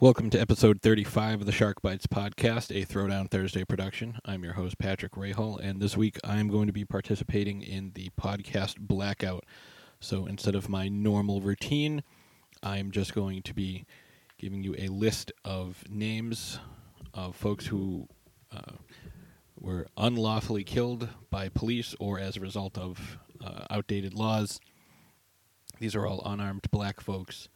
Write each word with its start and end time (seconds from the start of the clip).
Welcome 0.00 0.30
to 0.30 0.40
episode 0.40 0.80
35 0.80 1.40
of 1.40 1.46
the 1.46 1.52
Shark 1.52 1.82
Bites 1.82 2.06
podcast, 2.06 2.74
a 2.74 2.86
Throwdown 2.86 3.28
Thursday 3.30 3.64
production. 3.64 4.16
I'm 4.24 4.42
your 4.42 4.54
host, 4.54 4.78
Patrick 4.78 5.12
Rahal, 5.12 5.60
and 5.62 5.78
this 5.78 5.94
week 5.94 6.18
I'm 6.24 6.48
going 6.48 6.68
to 6.68 6.72
be 6.72 6.86
participating 6.86 7.60
in 7.60 7.92
the 7.94 8.08
podcast 8.18 8.78
Blackout. 8.78 9.44
So 10.00 10.24
instead 10.24 10.54
of 10.54 10.70
my 10.70 10.88
normal 10.88 11.42
routine, 11.42 12.02
I'm 12.62 12.92
just 12.92 13.14
going 13.14 13.42
to 13.42 13.52
be 13.52 13.84
giving 14.38 14.62
you 14.62 14.74
a 14.78 14.88
list 14.88 15.32
of 15.44 15.84
names 15.90 16.58
of 17.12 17.36
folks 17.36 17.66
who 17.66 18.08
uh, 18.56 18.76
were 19.60 19.86
unlawfully 19.98 20.64
killed 20.64 21.10
by 21.28 21.50
police 21.50 21.94
or 22.00 22.18
as 22.18 22.38
a 22.38 22.40
result 22.40 22.78
of 22.78 23.18
uh, 23.44 23.66
outdated 23.68 24.14
laws. 24.14 24.60
These 25.78 25.94
are 25.94 26.06
all 26.06 26.22
unarmed 26.24 26.70
black 26.70 27.02
folks 27.02 27.50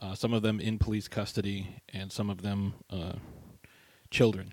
uh, 0.00 0.14
some 0.14 0.32
of 0.32 0.42
them 0.42 0.60
in 0.60 0.78
police 0.78 1.08
custody, 1.08 1.82
and 1.92 2.10
some 2.10 2.30
of 2.30 2.42
them 2.42 2.74
uh, 2.90 3.14
children. 4.10 4.52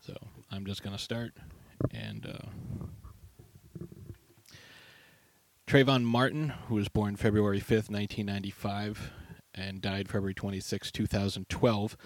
So 0.00 0.14
I'm 0.50 0.64
just 0.64 0.82
going 0.82 0.96
to 0.96 1.02
start. 1.02 1.32
And 1.92 2.26
uh, 2.26 3.86
Trayvon 5.66 6.02
Martin, 6.02 6.54
who 6.68 6.76
was 6.76 6.88
born 6.88 7.16
February 7.16 7.60
5th, 7.60 7.90
1995, 7.90 9.12
and 9.54 9.82
died 9.82 10.08
February 10.08 10.34
26, 10.34 10.90
2012, 10.92 11.96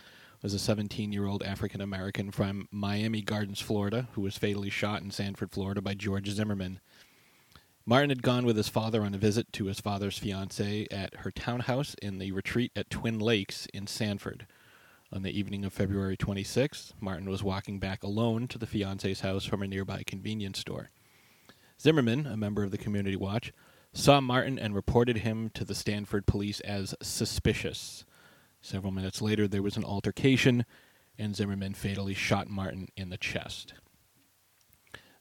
was 0.42 0.52
a 0.52 0.58
17 0.58 1.12
year 1.12 1.26
old 1.26 1.42
African 1.44 1.80
American 1.80 2.32
from 2.32 2.66
Miami 2.72 3.22
Gardens, 3.22 3.60
Florida, 3.60 4.08
who 4.12 4.20
was 4.20 4.36
fatally 4.36 4.70
shot 4.70 5.02
in 5.02 5.12
Sanford, 5.12 5.52
Florida 5.52 5.80
by 5.80 5.94
George 5.94 6.28
Zimmerman. 6.28 6.80
Martin 7.84 8.10
had 8.10 8.22
gone 8.22 8.46
with 8.46 8.56
his 8.56 8.68
father 8.68 9.02
on 9.02 9.12
a 9.12 9.18
visit 9.18 9.52
to 9.52 9.64
his 9.64 9.80
father's 9.80 10.16
fiancee 10.16 10.86
at 10.92 11.16
her 11.16 11.32
townhouse 11.32 11.94
in 12.00 12.18
the 12.18 12.30
retreat 12.30 12.70
at 12.76 12.88
Twin 12.88 13.18
Lakes 13.18 13.66
in 13.74 13.88
Sanford. 13.88 14.46
On 15.12 15.22
the 15.22 15.36
evening 15.36 15.64
of 15.64 15.72
February 15.72 16.16
26th, 16.16 16.92
Martin 17.00 17.28
was 17.28 17.42
walking 17.42 17.80
back 17.80 18.04
alone 18.04 18.46
to 18.48 18.56
the 18.56 18.68
fiancee's 18.68 19.20
house 19.20 19.44
from 19.44 19.62
a 19.62 19.66
nearby 19.66 20.04
convenience 20.06 20.60
store. 20.60 20.90
Zimmerman, 21.80 22.24
a 22.24 22.36
member 22.36 22.62
of 22.62 22.70
the 22.70 22.78
Community 22.78 23.16
Watch, 23.16 23.52
saw 23.92 24.20
Martin 24.20 24.60
and 24.60 24.76
reported 24.76 25.18
him 25.18 25.50
to 25.54 25.64
the 25.64 25.74
Sanford 25.74 26.24
police 26.24 26.60
as 26.60 26.94
suspicious. 27.02 28.04
Several 28.60 28.92
minutes 28.92 29.20
later, 29.20 29.48
there 29.48 29.60
was 29.60 29.76
an 29.76 29.84
altercation, 29.84 30.64
and 31.18 31.34
Zimmerman 31.34 31.74
fatally 31.74 32.14
shot 32.14 32.48
Martin 32.48 32.88
in 32.96 33.10
the 33.10 33.18
chest. 33.18 33.74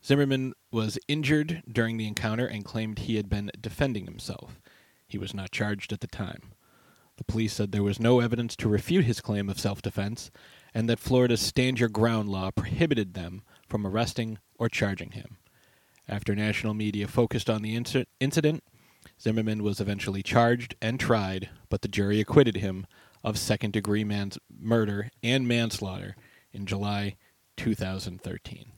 Zimmerman 0.03 0.53
was 0.71 0.97
injured 1.07 1.61
during 1.71 1.97
the 1.97 2.07
encounter 2.07 2.45
and 2.45 2.65
claimed 2.65 2.99
he 2.99 3.17
had 3.17 3.29
been 3.29 3.51
defending 3.59 4.05
himself. 4.05 4.59
He 5.07 5.17
was 5.17 5.33
not 5.33 5.51
charged 5.51 5.93
at 5.93 5.99
the 5.99 6.07
time. 6.07 6.53
The 7.17 7.23
police 7.23 7.53
said 7.53 7.71
there 7.71 7.83
was 7.83 7.99
no 7.99 8.19
evidence 8.19 8.55
to 8.57 8.69
refute 8.69 9.05
his 9.05 9.21
claim 9.21 9.47
of 9.49 9.59
self 9.59 9.81
defense 9.81 10.31
and 10.73 10.89
that 10.89 10.99
Florida's 10.99 11.41
stand 11.41 11.79
your 11.79 11.89
ground 11.89 12.29
law 12.29 12.49
prohibited 12.49 13.13
them 13.13 13.43
from 13.67 13.85
arresting 13.85 14.39
or 14.57 14.69
charging 14.69 15.11
him. 15.11 15.37
After 16.07 16.33
national 16.33 16.73
media 16.73 17.07
focused 17.07 17.49
on 17.49 17.61
the 17.61 17.77
inc- 17.77 18.05
incident, 18.19 18.63
Zimmerman 19.21 19.61
was 19.61 19.79
eventually 19.79 20.23
charged 20.23 20.75
and 20.81 20.99
tried, 20.99 21.49
but 21.69 21.83
the 21.83 21.87
jury 21.87 22.19
acquitted 22.19 22.57
him 22.57 22.87
of 23.23 23.37
second 23.37 23.71
degree 23.73 24.03
mans- 24.03 24.39
murder 24.49 25.11
and 25.21 25.47
manslaughter 25.47 26.15
in 26.51 26.65
July 26.65 27.17
2013. 27.57 28.71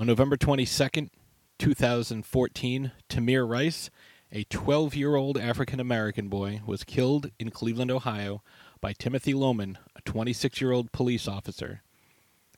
On 0.00 0.06
November 0.06 0.38
22nd, 0.38 1.10
2014, 1.58 2.92
Tamir 3.10 3.46
Rice, 3.46 3.90
a 4.32 4.44
12 4.44 4.94
year 4.94 5.14
old 5.14 5.36
African 5.36 5.78
American 5.78 6.28
boy, 6.28 6.62
was 6.64 6.84
killed 6.84 7.30
in 7.38 7.50
Cleveland, 7.50 7.90
Ohio 7.90 8.42
by 8.80 8.94
Timothy 8.94 9.34
Loehmann, 9.34 9.76
a 9.94 10.00
26 10.00 10.58
year 10.58 10.72
old 10.72 10.90
police 10.92 11.28
officer. 11.28 11.82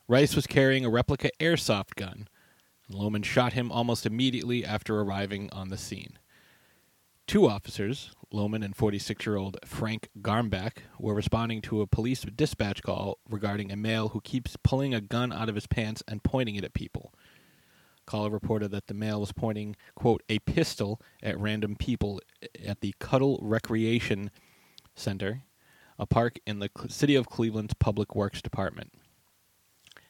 Rice 0.06 0.36
was 0.36 0.46
carrying 0.46 0.84
a 0.84 0.88
replica 0.88 1.32
airsoft 1.40 1.96
gun. 1.96 2.28
And 2.86 2.96
Loehmann 2.96 3.24
shot 3.24 3.54
him 3.54 3.72
almost 3.72 4.06
immediately 4.06 4.64
after 4.64 5.00
arriving 5.00 5.50
on 5.50 5.68
the 5.68 5.76
scene. 5.76 6.20
Two 7.26 7.48
officers, 7.48 8.12
Loehmann 8.32 8.64
and 8.64 8.76
46 8.76 9.26
year 9.26 9.36
old 9.36 9.56
Frank 9.64 10.10
Garmback, 10.20 10.74
were 10.96 11.14
responding 11.14 11.60
to 11.62 11.80
a 11.80 11.88
police 11.88 12.22
dispatch 12.22 12.84
call 12.84 13.18
regarding 13.28 13.72
a 13.72 13.76
male 13.76 14.10
who 14.10 14.20
keeps 14.20 14.56
pulling 14.62 14.94
a 14.94 15.00
gun 15.00 15.32
out 15.32 15.48
of 15.48 15.56
his 15.56 15.66
pants 15.66 16.04
and 16.06 16.22
pointing 16.22 16.54
it 16.54 16.62
at 16.62 16.72
people. 16.72 17.12
Caller 18.12 18.28
reported 18.28 18.70
that 18.72 18.88
the 18.88 18.94
male 18.94 19.20
was 19.20 19.32
pointing, 19.32 19.74
quote, 19.94 20.22
a 20.28 20.38
pistol 20.40 21.00
at 21.22 21.40
random 21.40 21.76
people 21.76 22.20
at 22.62 22.82
the 22.82 22.94
Cudell 23.00 23.38
Recreation 23.40 24.30
Center, 24.94 25.44
a 25.98 26.04
park 26.04 26.38
in 26.46 26.58
the 26.58 26.68
City 26.88 27.14
of 27.14 27.30
Cleveland's 27.30 27.72
Public 27.72 28.14
Works 28.14 28.42
Department. 28.42 28.92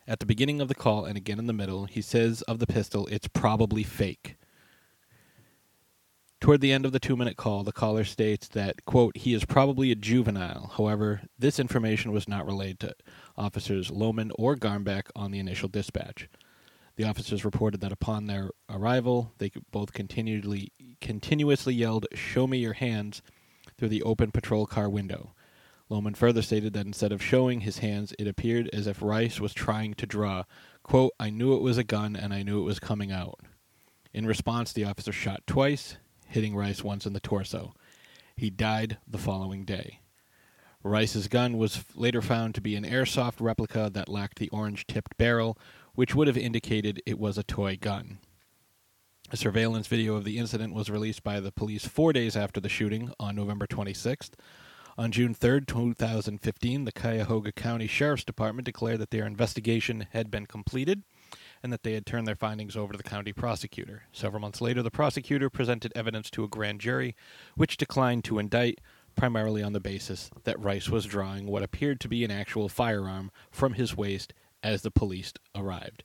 At 0.04 0.18
the 0.18 0.26
beginning 0.26 0.60
of 0.60 0.66
the 0.66 0.74
call 0.74 1.04
and 1.04 1.16
again 1.16 1.38
in 1.38 1.46
the 1.46 1.52
middle, 1.52 1.84
he 1.84 2.02
says 2.02 2.42
of 2.42 2.58
the 2.58 2.66
pistol, 2.66 3.06
it's 3.06 3.28
probably 3.28 3.84
fake. 3.84 4.34
Toward 6.40 6.60
the 6.60 6.72
end 6.72 6.84
of 6.84 6.90
the 6.90 6.98
two 6.98 7.16
minute 7.16 7.36
call, 7.36 7.62
the 7.62 7.70
caller 7.70 8.02
states 8.02 8.48
that, 8.48 8.84
quote, 8.84 9.16
he 9.16 9.32
is 9.32 9.44
probably 9.44 9.92
a 9.92 9.94
juvenile. 9.94 10.72
However, 10.76 11.22
this 11.38 11.60
information 11.60 12.10
was 12.10 12.26
not 12.26 12.46
relayed 12.46 12.80
to 12.80 12.96
officers 13.36 13.92
Loehmann 13.92 14.32
or 14.36 14.56
Garmback 14.56 15.02
on 15.14 15.30
the 15.30 15.38
initial 15.38 15.68
dispatch. 15.68 16.28
The 16.96 17.04
officers 17.04 17.44
reported 17.44 17.80
that 17.80 17.92
upon 17.92 18.26
their 18.26 18.50
arrival, 18.68 19.32
they 19.38 19.50
both 19.70 19.92
continually, 19.92 20.72
continuously 21.00 21.74
yelled, 21.74 22.06
Show 22.14 22.46
me 22.46 22.58
your 22.58 22.74
hands, 22.74 23.22
through 23.78 23.88
the 23.88 24.02
open 24.02 24.30
patrol 24.30 24.66
car 24.66 24.90
window. 24.90 25.34
Loehmann 25.90 26.16
further 26.16 26.42
stated 26.42 26.72
that 26.72 26.86
instead 26.86 27.12
of 27.12 27.22
showing 27.22 27.60
his 27.60 27.78
hands, 27.78 28.14
it 28.18 28.26
appeared 28.26 28.70
as 28.72 28.86
if 28.86 29.02
Rice 29.02 29.40
was 29.40 29.52
trying 29.52 29.94
to 29.94 30.06
draw. 30.06 30.44
Quote, 30.82 31.12
I 31.20 31.30
knew 31.30 31.54
it 31.54 31.62
was 31.62 31.78
a 31.78 31.84
gun 31.84 32.16
and 32.16 32.32
I 32.32 32.42
knew 32.42 32.60
it 32.60 32.64
was 32.64 32.78
coming 32.78 33.12
out. 33.12 33.40
In 34.12 34.26
response, 34.26 34.72
the 34.72 34.84
officer 34.84 35.12
shot 35.12 35.42
twice, 35.46 35.96
hitting 36.28 36.54
Rice 36.54 36.82
once 36.82 37.06
in 37.06 37.12
the 37.12 37.20
torso. 37.20 37.74
He 38.36 38.50
died 38.50 38.98
the 39.06 39.18
following 39.18 39.64
day. 39.64 40.00
Rice's 40.82 41.28
gun 41.28 41.58
was 41.58 41.84
later 41.94 42.20
found 42.20 42.54
to 42.54 42.60
be 42.60 42.74
an 42.74 42.84
airsoft 42.84 43.40
replica 43.40 43.90
that 43.92 44.08
lacked 44.08 44.38
the 44.38 44.48
orange 44.48 44.86
tipped 44.86 45.16
barrel, 45.16 45.56
which 45.94 46.14
would 46.14 46.26
have 46.26 46.36
indicated 46.36 47.02
it 47.06 47.18
was 47.18 47.36
a 47.36 47.42
toy 47.42 47.76
gun. 47.80 48.18
A 49.30 49.36
surveillance 49.36 49.86
video 49.86 50.14
of 50.14 50.24
the 50.24 50.38
incident 50.38 50.74
was 50.74 50.90
released 50.90 51.22
by 51.22 51.40
the 51.40 51.52
police 51.52 51.86
four 51.86 52.12
days 52.12 52.36
after 52.36 52.60
the 52.60 52.68
shooting 52.68 53.12
on 53.18 53.34
November 53.34 53.66
26th. 53.66 54.32
On 54.98 55.10
June 55.10 55.34
3rd, 55.34 55.66
2015, 55.66 56.84
the 56.84 56.92
Cuyahoga 56.92 57.50
County 57.50 57.86
Sheriff's 57.86 58.24
Department 58.24 58.66
declared 58.66 59.00
that 59.00 59.10
their 59.10 59.26
investigation 59.26 60.06
had 60.10 60.30
been 60.30 60.44
completed 60.44 61.02
and 61.62 61.72
that 61.72 61.82
they 61.82 61.94
had 61.94 62.04
turned 62.04 62.26
their 62.26 62.36
findings 62.36 62.76
over 62.76 62.92
to 62.92 62.98
the 62.98 63.02
county 63.02 63.32
prosecutor. 63.32 64.02
Several 64.12 64.40
months 64.40 64.60
later, 64.60 64.82
the 64.82 64.90
prosecutor 64.90 65.48
presented 65.48 65.92
evidence 65.94 66.28
to 66.30 66.44
a 66.44 66.48
grand 66.48 66.82
jury, 66.82 67.16
which 67.54 67.78
declined 67.78 68.24
to 68.24 68.38
indict, 68.38 68.80
primarily 69.16 69.62
on 69.62 69.72
the 69.72 69.80
basis 69.80 70.30
that 70.44 70.62
Rice 70.62 70.90
was 70.90 71.06
drawing 71.06 71.46
what 71.46 71.62
appeared 71.62 72.00
to 72.00 72.08
be 72.08 72.22
an 72.22 72.30
actual 72.30 72.68
firearm 72.68 73.30
from 73.50 73.74
his 73.74 73.96
waist 73.96 74.34
as 74.62 74.82
the 74.82 74.90
police 74.90 75.32
arrived. 75.54 76.04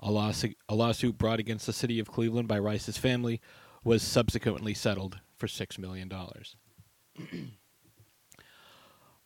A 0.00 0.10
lawsuit, 0.10 0.56
a 0.68 0.74
lawsuit 0.74 1.18
brought 1.18 1.40
against 1.40 1.66
the 1.66 1.72
city 1.72 1.98
of 1.98 2.10
Cleveland 2.10 2.48
by 2.48 2.58
Rice's 2.58 2.98
family 2.98 3.40
was 3.82 4.02
subsequently 4.02 4.74
settled 4.74 5.18
for 5.36 5.46
$6 5.46 5.78
million. 5.78 6.12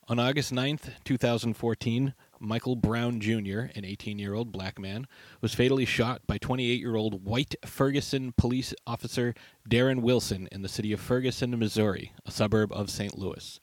On 0.09 0.19
August 0.19 0.53
9th, 0.53 0.95
2014, 1.05 2.13
Michael 2.39 2.75
Brown 2.75 3.21
Jr., 3.21 3.67
an 3.73 3.85
18 3.85 4.19
year 4.19 4.33
old 4.33 4.51
black 4.51 4.77
man, 4.77 5.07
was 5.39 5.53
fatally 5.53 5.85
shot 5.85 6.21
by 6.27 6.37
28 6.37 6.79
year 6.79 6.95
old 6.95 7.23
white 7.23 7.55
Ferguson 7.65 8.33
police 8.35 8.73
officer 8.85 9.33
Darren 9.69 10.01
Wilson 10.01 10.49
in 10.51 10.61
the 10.61 10.67
city 10.67 10.91
of 10.91 10.99
Ferguson, 10.99 11.57
Missouri, 11.57 12.11
a 12.25 12.31
suburb 12.31 12.73
of 12.73 12.89
St. 12.89 13.17
Louis. 13.17 13.61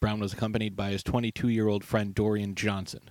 Brown 0.00 0.18
was 0.18 0.32
accompanied 0.32 0.74
by 0.74 0.90
his 0.90 1.04
22 1.04 1.48
year 1.48 1.68
old 1.68 1.84
friend 1.84 2.14
Dorian 2.14 2.56
Johnson. 2.56 3.10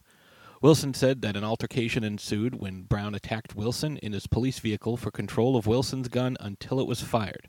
Wilson 0.61 0.93
said 0.93 1.21
that 1.21 1.37
an 1.37 1.43
altercation 1.43 2.03
ensued 2.03 2.59
when 2.59 2.81
Brown 2.81 3.15
attacked 3.15 3.55
Wilson 3.55 3.97
in 3.97 4.11
his 4.11 4.27
police 4.27 4.59
vehicle 4.59 4.97
for 4.97 5.09
control 5.09 5.55
of 5.55 5.67
Wilson's 5.67 6.09
gun 6.09 6.35
until 6.39 6.81
it 6.81 6.87
was 6.87 7.01
fired. 7.01 7.47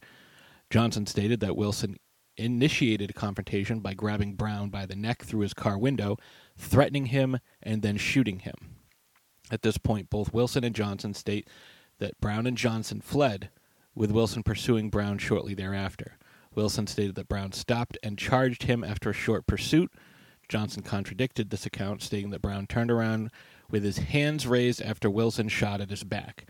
Johnson 0.70 1.06
stated 1.06 1.40
that 1.40 1.56
Wilson 1.56 1.96
initiated 2.36 3.10
a 3.10 3.14
confrontation 3.14 3.80
by 3.80 3.94
grabbing 3.94 4.34
Brown 4.34 4.70
by 4.70 4.86
the 4.86 4.94
neck 4.94 5.24
through 5.24 5.40
his 5.40 5.54
car 5.54 5.76
window, 5.76 6.16
threatening 6.56 7.06
him, 7.06 7.38
and 7.62 7.82
then 7.82 7.96
shooting 7.96 8.40
him. 8.40 8.54
At 9.50 9.62
this 9.62 9.78
point, 9.78 10.08
both 10.08 10.32
Wilson 10.32 10.62
and 10.62 10.74
Johnson 10.74 11.12
state 11.12 11.48
that 11.98 12.20
Brown 12.20 12.46
and 12.46 12.56
Johnson 12.56 13.00
fled, 13.00 13.50
with 13.94 14.12
Wilson 14.12 14.44
pursuing 14.44 14.88
Brown 14.88 15.18
shortly 15.18 15.52
thereafter. 15.54 16.16
Wilson 16.54 16.86
stated 16.86 17.16
that 17.16 17.28
Brown 17.28 17.50
stopped 17.52 17.98
and 18.02 18.16
charged 18.16 18.62
him 18.62 18.84
after 18.84 19.10
a 19.10 19.14
short 19.14 19.46
pursuit, 19.46 19.92
Johnson 20.50 20.82
contradicted 20.82 21.48
this 21.48 21.64
account, 21.64 22.02
stating 22.02 22.30
that 22.30 22.42
Brown 22.42 22.66
turned 22.66 22.90
around 22.90 23.30
with 23.70 23.84
his 23.84 23.98
hands 23.98 24.48
raised 24.48 24.82
after 24.82 25.08
Wilson 25.08 25.48
shot 25.48 25.80
at 25.80 25.90
his 25.90 26.02
back. 26.02 26.46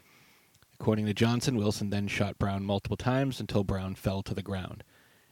According 0.81 1.05
to 1.05 1.13
Johnson, 1.13 1.57
Wilson 1.57 1.91
then 1.91 2.09
shot 2.09 2.39
Brown 2.39 2.65
multiple 2.65 2.97
times 2.97 3.41
until 3.41 3.63
Brown 3.63 3.95
fell 3.95 4.23
to 4.23 4.33
the 4.33 4.43
ground. 4.43 4.83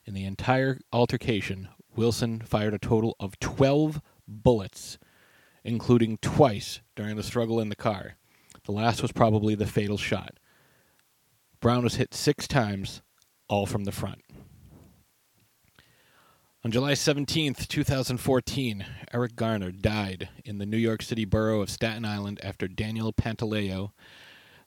In 0.05 0.13
the 0.13 0.27
entire 0.27 0.79
altercation, 0.93 1.69
Wilson 1.97 2.43
fired 2.43 2.75
a 2.75 2.79
total 2.79 3.17
of 3.19 3.41
12 3.41 4.03
bullets, 4.29 4.99
including 5.65 6.19
twice 6.19 6.81
during 6.95 7.17
the 7.17 7.23
struggle 7.23 7.61
in 7.61 7.71
the 7.71 7.75
car. 7.75 8.17
The 8.65 8.73
last 8.73 9.01
was 9.01 9.13
probably 9.13 9.55
the 9.55 9.67
fatal 9.67 9.97
shot. 9.97 10.39
Brown 11.61 11.85
was 11.85 11.95
hit 11.95 12.13
six 12.13 12.47
times, 12.47 13.01
all 13.49 13.65
from 13.65 13.85
the 13.85 13.93
front. 13.93 14.21
On 16.69 16.73
July 16.73 16.93
17th, 16.93 17.67
2014, 17.67 18.85
Eric 19.15 19.37
Garner 19.37 19.71
died 19.71 20.29
in 20.45 20.59
the 20.59 20.67
New 20.67 20.77
York 20.77 21.01
City 21.01 21.25
borough 21.25 21.63
of 21.63 21.71
Staten 21.71 22.05
Island 22.05 22.39
after 22.43 22.69
Daniel 22.69 23.11
Pantaleo, 23.11 23.93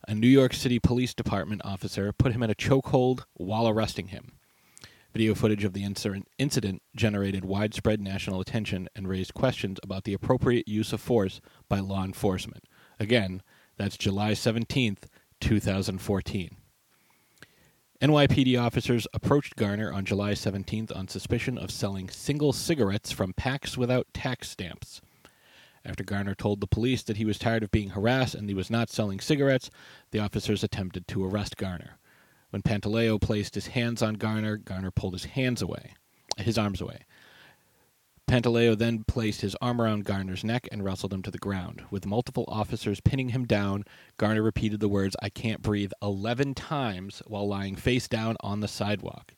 a 0.08 0.16
New 0.16 0.28
York 0.28 0.56
City 0.56 0.80
Police 0.80 1.14
Department 1.14 1.62
officer, 1.64 2.12
put 2.12 2.32
him 2.32 2.42
in 2.42 2.50
a 2.50 2.56
chokehold 2.56 3.26
while 3.36 3.68
arresting 3.68 4.08
him. 4.08 4.32
Video 5.14 5.36
footage 5.36 5.64
of 5.64 5.74
the 5.74 5.84
incident 6.40 6.82
generated 6.96 7.46
widespread 7.46 8.02
national 8.02 8.42
attention 8.42 8.90
and 8.96 9.08
raised 9.08 9.36
questions 9.36 9.78
about 9.84 10.04
the 10.04 10.16
appropriate 10.16 10.68
use 10.68 10.94
of 10.94 11.02
force 11.02 11.40
by 11.70 11.78
law 11.78 12.04
enforcement. 12.04 12.64
Again, 13.00 13.44
that's 13.78 13.96
July 13.96 14.32
17th, 14.32 15.04
2014. 15.40 16.58
NYPD 18.02 18.60
officers 18.60 19.06
approached 19.14 19.56
Garner 19.56 19.94
on 19.94 20.06
July 20.06 20.32
17th 20.32 20.96
on 20.98 21.08
suspicion 21.08 21.56
of 21.56 21.70
selling 21.70 22.10
single 22.10 22.52
cigarettes 22.52 23.12
from 23.12 23.32
packs 23.32 23.78
without 23.78 24.08
tax 24.12 24.50
stamps. 24.50 25.02
After 25.86 26.04
Garner 26.04 26.34
told 26.34 26.62
the 26.62 26.68
police 26.68 27.04
that 27.04 27.18
he 27.18 27.26
was 27.26 27.38
tired 27.38 27.62
of 27.62 27.70
being 27.70 27.92
harassed 27.92 28.34
and 28.34 28.50
he 28.50 28.56
was 28.56 28.72
not 28.72 28.90
selling 28.90 29.20
cigarettes, 29.20 29.70
the 30.10 30.18
officers 30.18 30.64
attempted 30.64 31.08
to 31.10 31.24
arrest 31.24 31.58
Garner. 31.58 32.00
When 32.50 32.64
Pantaleo 32.64 33.22
placed 33.22 33.54
his 33.54 33.68
hands 33.68 34.02
on 34.02 34.16
Garner, 34.16 34.58
Garner 34.58 34.90
pulled 34.90 35.14
his 35.14 35.26
hands 35.26 35.62
away, 35.62 35.94
his 36.38 36.58
arms 36.58 36.82
away. 36.82 37.02
Pantaleo 38.32 38.78
then 38.78 39.04
placed 39.04 39.42
his 39.42 39.58
arm 39.62 39.82
around 39.82 40.06
Garner's 40.06 40.46
neck 40.46 40.66
and 40.72 40.86
wrestled 40.86 41.12
him 41.12 41.22
to 41.24 41.32
the 41.32 41.38
ground. 41.38 41.84
With 41.92 42.06
multiple 42.06 42.46
officers 42.48 43.02
pinning 43.02 43.28
him 43.28 43.44
down, 43.44 43.84
Garner 44.16 44.42
repeated 44.42 44.80
the 44.80 44.88
words, 44.88 45.18
I 45.22 45.28
can't 45.28 45.62
breathe, 45.62 45.92
11 46.02 46.54
times 46.54 47.22
while 47.28 47.46
lying 47.46 47.76
face 47.76 48.08
down 48.08 48.38
on 48.40 48.62
the 48.62 48.70
sidewalk. 48.70 49.34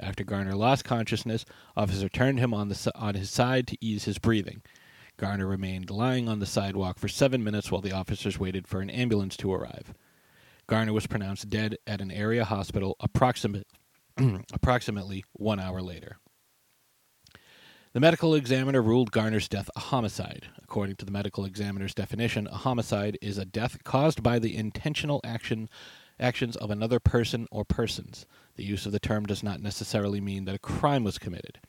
After 0.00 0.24
Garner 0.24 0.54
lost 0.54 0.82
consciousness, 0.82 1.44
officer 1.76 2.08
turned 2.08 2.38
him 2.38 2.54
on, 2.54 2.70
the, 2.70 2.92
on 2.94 3.16
his 3.16 3.28
side 3.28 3.66
to 3.66 3.76
ease 3.82 4.04
his 4.04 4.16
breathing. 4.16 4.62
Garner 5.18 5.46
remained 5.46 5.90
lying 5.90 6.26
on 6.26 6.38
the 6.38 6.46
sidewalk 6.46 6.98
for 6.98 7.08
seven 7.08 7.44
minutes 7.44 7.70
while 7.70 7.82
the 7.82 7.92
officers 7.92 8.40
waited 8.40 8.66
for 8.66 8.80
an 8.80 8.88
ambulance 8.88 9.36
to 9.36 9.52
arrive. 9.52 9.92
Garner 10.66 10.94
was 10.94 11.06
pronounced 11.06 11.50
dead 11.50 11.76
at 11.86 12.00
an 12.00 12.10
area 12.10 12.46
hospital 12.46 12.96
approximate, 12.98 13.66
approximately 14.54 15.22
one 15.34 15.60
hour 15.60 15.82
later. 15.82 16.16
The 17.92 18.00
medical 18.00 18.34
examiner 18.34 18.80
ruled 18.80 19.12
Garner's 19.12 19.50
death 19.50 19.68
a 19.76 19.80
homicide. 19.80 20.46
According 20.62 20.96
to 20.96 21.04
the 21.04 21.10
medical 21.10 21.44
examiner's 21.44 21.94
definition, 21.94 22.46
a 22.46 22.56
homicide 22.56 23.18
is 23.20 23.36
a 23.36 23.44
death 23.44 23.84
caused 23.84 24.22
by 24.22 24.38
the 24.38 24.56
intentional 24.56 25.20
action 25.22 25.68
actions 26.18 26.56
of 26.56 26.70
another 26.70 26.98
person 26.98 27.46
or 27.50 27.66
persons. 27.66 28.24
The 28.56 28.64
use 28.64 28.86
of 28.86 28.92
the 28.92 28.98
term 28.98 29.26
does 29.26 29.42
not 29.42 29.60
necessarily 29.60 30.22
mean 30.22 30.46
that 30.46 30.54
a 30.54 30.58
crime 30.58 31.04
was 31.04 31.18
committed. 31.18 31.60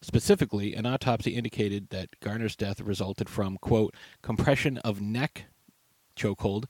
Specifically, 0.00 0.72
an 0.72 0.86
autopsy 0.86 1.32
indicated 1.32 1.90
that 1.90 2.18
Garner's 2.20 2.56
death 2.56 2.80
resulted 2.80 3.28
from, 3.28 3.58
quote, 3.58 3.94
compression 4.22 4.78
of 4.78 5.02
neck, 5.02 5.44
chokehold, 6.16 6.64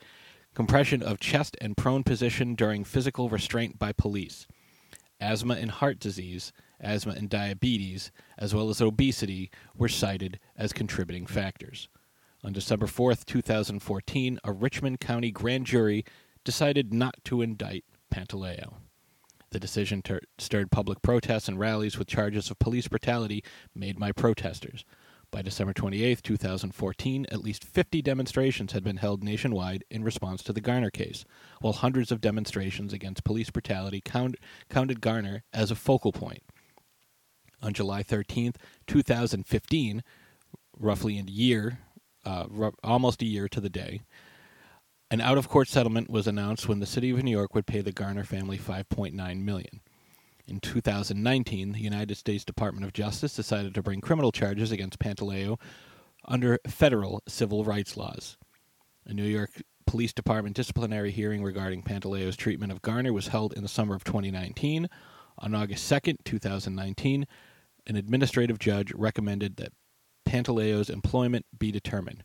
compression 0.55 1.05
of 1.05 1.21
chest 1.21 1.57
and 1.61 1.77
prone 1.77 2.03
position 2.03 2.57
during 2.57 2.83
physical 2.83 3.29
restraint 3.29 3.79
by 3.79 3.93
police, 3.93 4.49
asthma 5.21 5.55
and 5.55 5.71
heart 5.71 6.01
disease, 6.01 6.53
asthma, 6.81 7.15
and 7.15 7.29
diabetes, 7.29 8.11
as 8.37 8.55
well 8.55 8.69
as 8.71 8.81
obesity, 8.81 9.51
were 9.77 9.89
cited 9.89 10.39
as 10.57 10.73
contributing 10.73 11.27
factors. 11.27 11.89
On 12.45 12.53
December 12.53 12.87
4, 12.87 13.15
2014, 13.15 14.39
a 14.45 14.53
Richmond 14.53 15.01
County 15.01 15.31
grand 15.31 15.67
jury 15.67 16.05
decided 16.45 16.95
not 16.95 17.17
to 17.25 17.43
indict 17.43 17.85
Pantaleo. 18.15 18.75
The 19.51 19.59
decision 19.59 20.03
ter- 20.03 20.21
stirred 20.39 20.71
public 20.71 21.03
protests 21.03 21.49
and 21.49 21.59
rallies 21.59 21.99
with 21.99 22.07
charges 22.07 22.51
of 22.51 22.59
police 22.59 22.87
brutality 22.87 23.43
made 23.75 23.99
by 23.99 24.13
protesters. 24.13 24.85
By 25.31 25.43
December 25.43 25.73
28, 25.73 26.23
2014, 26.23 27.27
at 27.31 27.43
least 27.43 27.65
50 27.65 28.01
demonstrations 28.03 28.73
had 28.73 28.85
been 28.85 28.97
held 28.99 29.23
nationwide 29.25 29.85
in 29.91 30.05
response 30.05 30.43
to 30.45 30.53
the 30.53 30.61
Garner 30.61 30.91
case, 30.91 31.25
while 31.61 31.75
hundreds 31.75 32.13
of 32.13 32.21
demonstrations 32.21 32.93
against 32.93 33.25
police 33.25 33.51
brutality 33.51 34.01
count- 34.03 34.37
counted 34.71 35.01
Garner 35.01 35.43
as 35.53 35.71
a 35.71 35.77
focal 35.77 36.13
point 36.13 36.43
on 37.63 37.73
July 37.73 38.03
13th, 38.03 38.57
2015, 38.87 40.03
roughly 40.79 41.19
a 41.19 41.23
year, 41.23 41.79
uh, 42.25 42.47
r- 42.57 42.73
almost 42.83 43.23
a 43.23 43.27
year 43.27 43.49
to 43.49 43.61
the 43.61 43.71
day. 43.71 44.03
An 45.11 45.21
out-of-court 45.21 45.69
settlement 45.69 46.11
was 46.11 46.27
announced 46.27 46.69
when 46.69 46.81
the 46.81 46.87
city 46.87 47.11
of 47.11 47.23
New 47.23 47.31
York 47.31 47.55
would 47.55 47.67
pay 47.67 47.81
the 47.81 47.93
Garner 47.93 48.25
family 48.25 48.59
5.9 48.59 49.43
million. 49.43 49.81
In 50.47 50.61
2019, 50.61 51.73
the 51.73 51.81
United 51.81 52.17
States 52.17 52.45
Department 52.45 52.85
of 52.85 52.93
Justice 52.93 53.35
decided 53.35 53.75
to 53.75 53.83
bring 53.83 54.01
criminal 54.01 54.33
charges 54.33 54.73
against 54.73 54.99
Pantaleo 54.99 55.59
under 56.27 56.59
federal 56.67 57.23
civil 57.27 57.65
rights 57.65 57.97
laws. 57.97 58.37
A 59.07 59.15
New 59.15 59.25
York 59.25 59.51
Police 59.87 60.13
Department 60.13 60.55
disciplinary 60.55 61.11
hearing 61.11 61.43
regarding 61.43 61.83
Pantaleo's 61.83 62.37
treatment 62.37 62.71
of 62.71 62.83
Garner 62.83 63.13
was 63.13 63.29
held 63.29 63.55
in 63.55 63.63
the 63.63 63.69
summer 63.69 63.95
of 63.95 64.05
2019. 64.05 64.89
On 65.39 65.55
August 65.55 65.91
2nd, 65.91 66.17
2019, 66.25 67.27
an 67.89 67.97
administrative 67.97 68.59
judge 68.59 68.93
recommended 68.93 69.57
that 69.57 69.73
Pantaleo's 70.27 70.91
employment 70.91 71.47
be 71.59 71.73
determined. 71.73 72.23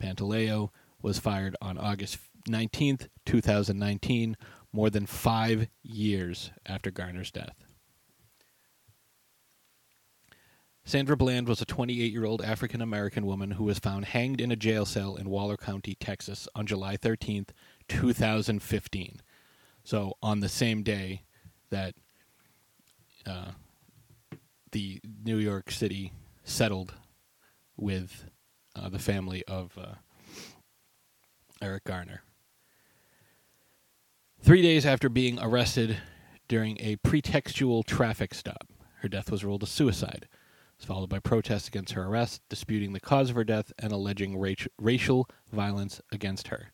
Pantaleo 0.00 0.70
was 1.02 1.18
fired 1.18 1.56
on 1.60 1.76
August 1.76 2.18
19th, 2.48 3.08
2019, 3.26 4.36
more 4.72 4.90
than 4.90 5.06
five 5.06 5.68
years 5.82 6.50
after 6.64 6.90
Garner's 6.90 7.30
death. 7.30 7.56
Sandra 10.84 11.16
Bland 11.16 11.46
was 11.46 11.60
a 11.60 11.64
28 11.64 12.12
year 12.12 12.24
old 12.24 12.42
African 12.42 12.80
American 12.80 13.24
woman 13.24 13.52
who 13.52 13.64
was 13.64 13.78
found 13.78 14.06
hanged 14.06 14.40
in 14.40 14.50
a 14.50 14.56
jail 14.56 14.84
cell 14.84 15.14
in 15.14 15.30
Waller 15.30 15.56
County, 15.56 15.94
Texas 15.94 16.48
on 16.54 16.66
July 16.66 16.96
13th, 16.96 17.50
2015. 17.88 19.20
So, 19.84 20.16
on 20.22 20.40
the 20.40 20.48
same 20.48 20.82
day 20.82 21.22
that 21.70 21.94
uh, 23.26 23.52
the 24.72 25.00
New 25.24 25.36
York 25.36 25.70
City 25.70 26.12
settled 26.44 26.94
with 27.76 28.24
uh, 28.74 28.88
the 28.88 28.98
family 28.98 29.44
of 29.46 29.76
uh, 29.78 29.94
Eric 31.60 31.84
Garner. 31.84 32.22
Three 34.40 34.62
days 34.62 34.84
after 34.84 35.08
being 35.08 35.38
arrested 35.38 35.98
during 36.48 36.78
a 36.80 36.96
pretextual 36.96 37.84
traffic 37.84 38.34
stop, 38.34 38.66
her 39.00 39.08
death 39.08 39.30
was 39.30 39.44
ruled 39.44 39.62
a 39.62 39.66
suicide. 39.66 40.26
It 40.30 40.78
was 40.78 40.86
followed 40.86 41.10
by 41.10 41.20
protests 41.20 41.68
against 41.68 41.92
her 41.92 42.04
arrest, 42.04 42.42
disputing 42.48 42.92
the 42.92 43.00
cause 43.00 43.30
of 43.30 43.36
her 43.36 43.44
death, 43.44 43.72
and 43.78 43.92
alleging 43.92 44.38
racial 44.78 45.28
violence 45.52 46.00
against 46.10 46.48
her. 46.48 46.72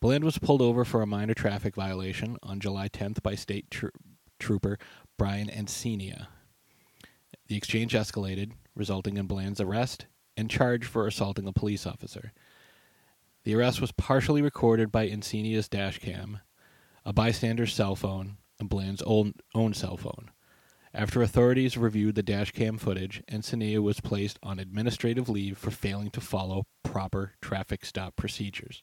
Bland 0.00 0.22
was 0.22 0.38
pulled 0.38 0.62
over 0.62 0.84
for 0.84 1.00
a 1.00 1.06
minor 1.06 1.34
traffic 1.34 1.74
violation 1.74 2.36
on 2.42 2.60
July 2.60 2.88
10th 2.88 3.22
by 3.22 3.34
state 3.34 3.70
tr- 3.70 3.88
trooper 4.38 4.78
Brian 5.16 5.48
Encinia, 5.48 6.26
the 7.48 7.56
exchange 7.56 7.94
escalated, 7.94 8.52
resulting 8.74 9.16
in 9.16 9.26
Bland's 9.26 9.60
arrest 9.60 10.06
and 10.36 10.50
charge 10.50 10.84
for 10.84 11.06
assaulting 11.06 11.48
a 11.48 11.52
police 11.52 11.86
officer. 11.86 12.32
The 13.44 13.54
arrest 13.54 13.80
was 13.80 13.92
partially 13.92 14.42
recorded 14.42 14.92
by 14.92 15.08
Encinia's 15.08 15.68
dashcam, 15.68 16.40
a 17.04 17.12
bystander's 17.12 17.72
cell 17.72 17.96
phone, 17.96 18.36
and 18.60 18.68
Bland's 18.68 19.02
own, 19.02 19.34
own 19.54 19.72
cell 19.74 19.96
phone. 19.96 20.30
After 20.92 21.22
authorities 21.22 21.76
reviewed 21.76 22.14
the 22.14 22.22
dashcam 22.22 22.80
footage, 22.80 23.22
Encinia 23.30 23.82
was 23.82 24.00
placed 24.00 24.38
on 24.42 24.58
administrative 24.58 25.28
leave 25.28 25.58
for 25.58 25.70
failing 25.70 26.10
to 26.10 26.20
follow 26.20 26.64
proper 26.82 27.34
traffic 27.40 27.84
stop 27.84 28.16
procedures. 28.16 28.82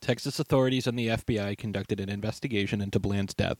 Texas 0.00 0.38
authorities 0.38 0.86
and 0.86 0.98
the 0.98 1.08
FBI 1.08 1.58
conducted 1.58 2.00
an 2.00 2.08
investigation 2.08 2.80
into 2.80 2.98
Bland's 2.98 3.34
death 3.34 3.58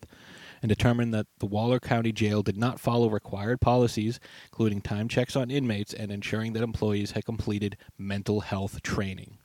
and 0.63 0.69
determined 0.69 1.15
that 1.15 1.27
the 1.39 1.47
Waller 1.47 1.81
County 1.81 2.13
Jail 2.13 2.43
did 2.43 2.57
not 2.57 2.81
follow 2.81 3.09
required 3.09 3.61
policies, 3.61 4.21
including 4.53 4.81
time 4.81 5.09
checks 5.09 5.37
on 5.37 5.51
inmates 5.51 5.95
and 5.95 6.11
ensuring 6.11 6.53
that 6.53 6.63
employees 6.63 7.13
had 7.13 7.25
completed 7.25 7.77
mental 7.97 8.41
health 8.41 8.83
training. 8.83 9.39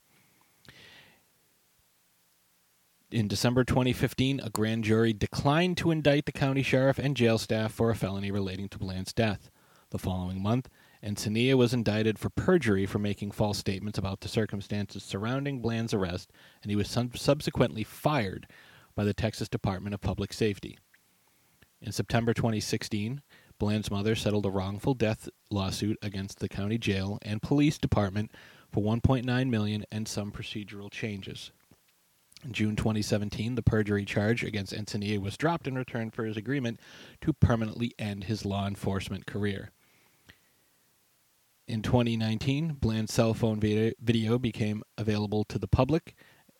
In 3.12 3.28
December 3.28 3.64
2015, 3.64 4.42
a 4.42 4.50
grand 4.50 4.84
jury 4.84 5.14
declined 5.14 5.78
to 5.78 5.92
indict 5.92 6.26
the 6.26 6.32
county 6.32 6.64
sheriff 6.64 7.00
and 7.00 7.16
jail 7.16 7.38
staff 7.38 7.72
for 7.72 7.90
a 7.90 7.96
felony 7.96 8.32
relating 8.32 8.68
to 8.70 8.80
Bland's 8.80 9.14
death. 9.14 9.50
The 9.92 10.00
following 10.00 10.42
month, 10.42 10.68
Encinia 11.02 11.56
was 11.56 11.74
indicted 11.74 12.18
for 12.18 12.30
perjury 12.32 12.86
for 12.86 12.98
making 12.98 13.32
false 13.32 13.60
statements 13.60 14.00
about 14.00 14.22
the 14.22 14.28
circumstances 14.28 15.04
surrounding 15.04 15.62
Bland's 15.62 15.94
arrest, 15.94 16.32
and 16.64 16.72
he 16.72 16.76
was 16.76 16.90
subsequently 16.90 17.84
fired 17.84 18.48
by 18.96 19.04
the 19.04 19.14
Texas 19.14 19.48
Department 19.48 19.94
of 19.94 20.02
Public 20.02 20.34
Safety. 20.34 20.78
In 21.82 21.92
September 21.92 22.34
2016, 22.34 23.22
Bland's 23.60 23.92
mother 23.92 24.16
settled 24.16 24.46
a 24.46 24.52
wrongful 24.52 24.94
death 24.94 25.30
lawsuit 25.50 25.98
against 26.02 26.40
the 26.40 26.50
county 26.50 26.78
jail 26.78 27.20
and 27.22 27.42
police 27.42 27.78
department 27.78 28.32
for 28.72 28.84
1.9 28.84 29.50
million 29.50 29.86
and 29.92 30.08
some 30.08 30.32
procedural 30.32 30.92
changes. 30.92 31.52
In 32.44 32.52
June 32.52 32.76
2017, 32.76 33.56
the 33.56 33.62
perjury 33.62 34.06
charge 34.06 34.44
against 34.44 34.74
Encinia 34.74 35.20
was 35.20 35.38
dropped 35.38 35.68
in 35.68 35.76
return 35.76 36.12
for 36.12 36.26
his 36.26 36.38
agreement 36.38 36.80
to 37.22 37.34
permanently 37.34 37.94
end 37.98 38.26
his 38.26 38.46
law 38.46 38.68
enforcement 38.68 39.26
career. 39.26 39.72
In 41.68 41.82
2019, 41.82 42.74
Bland's 42.74 43.14
cell 43.14 43.34
phone 43.34 43.60
video 43.60 44.38
became 44.38 44.84
available 44.98 45.44
to 45.46 45.58
the 45.58 45.68
public 45.68 46.16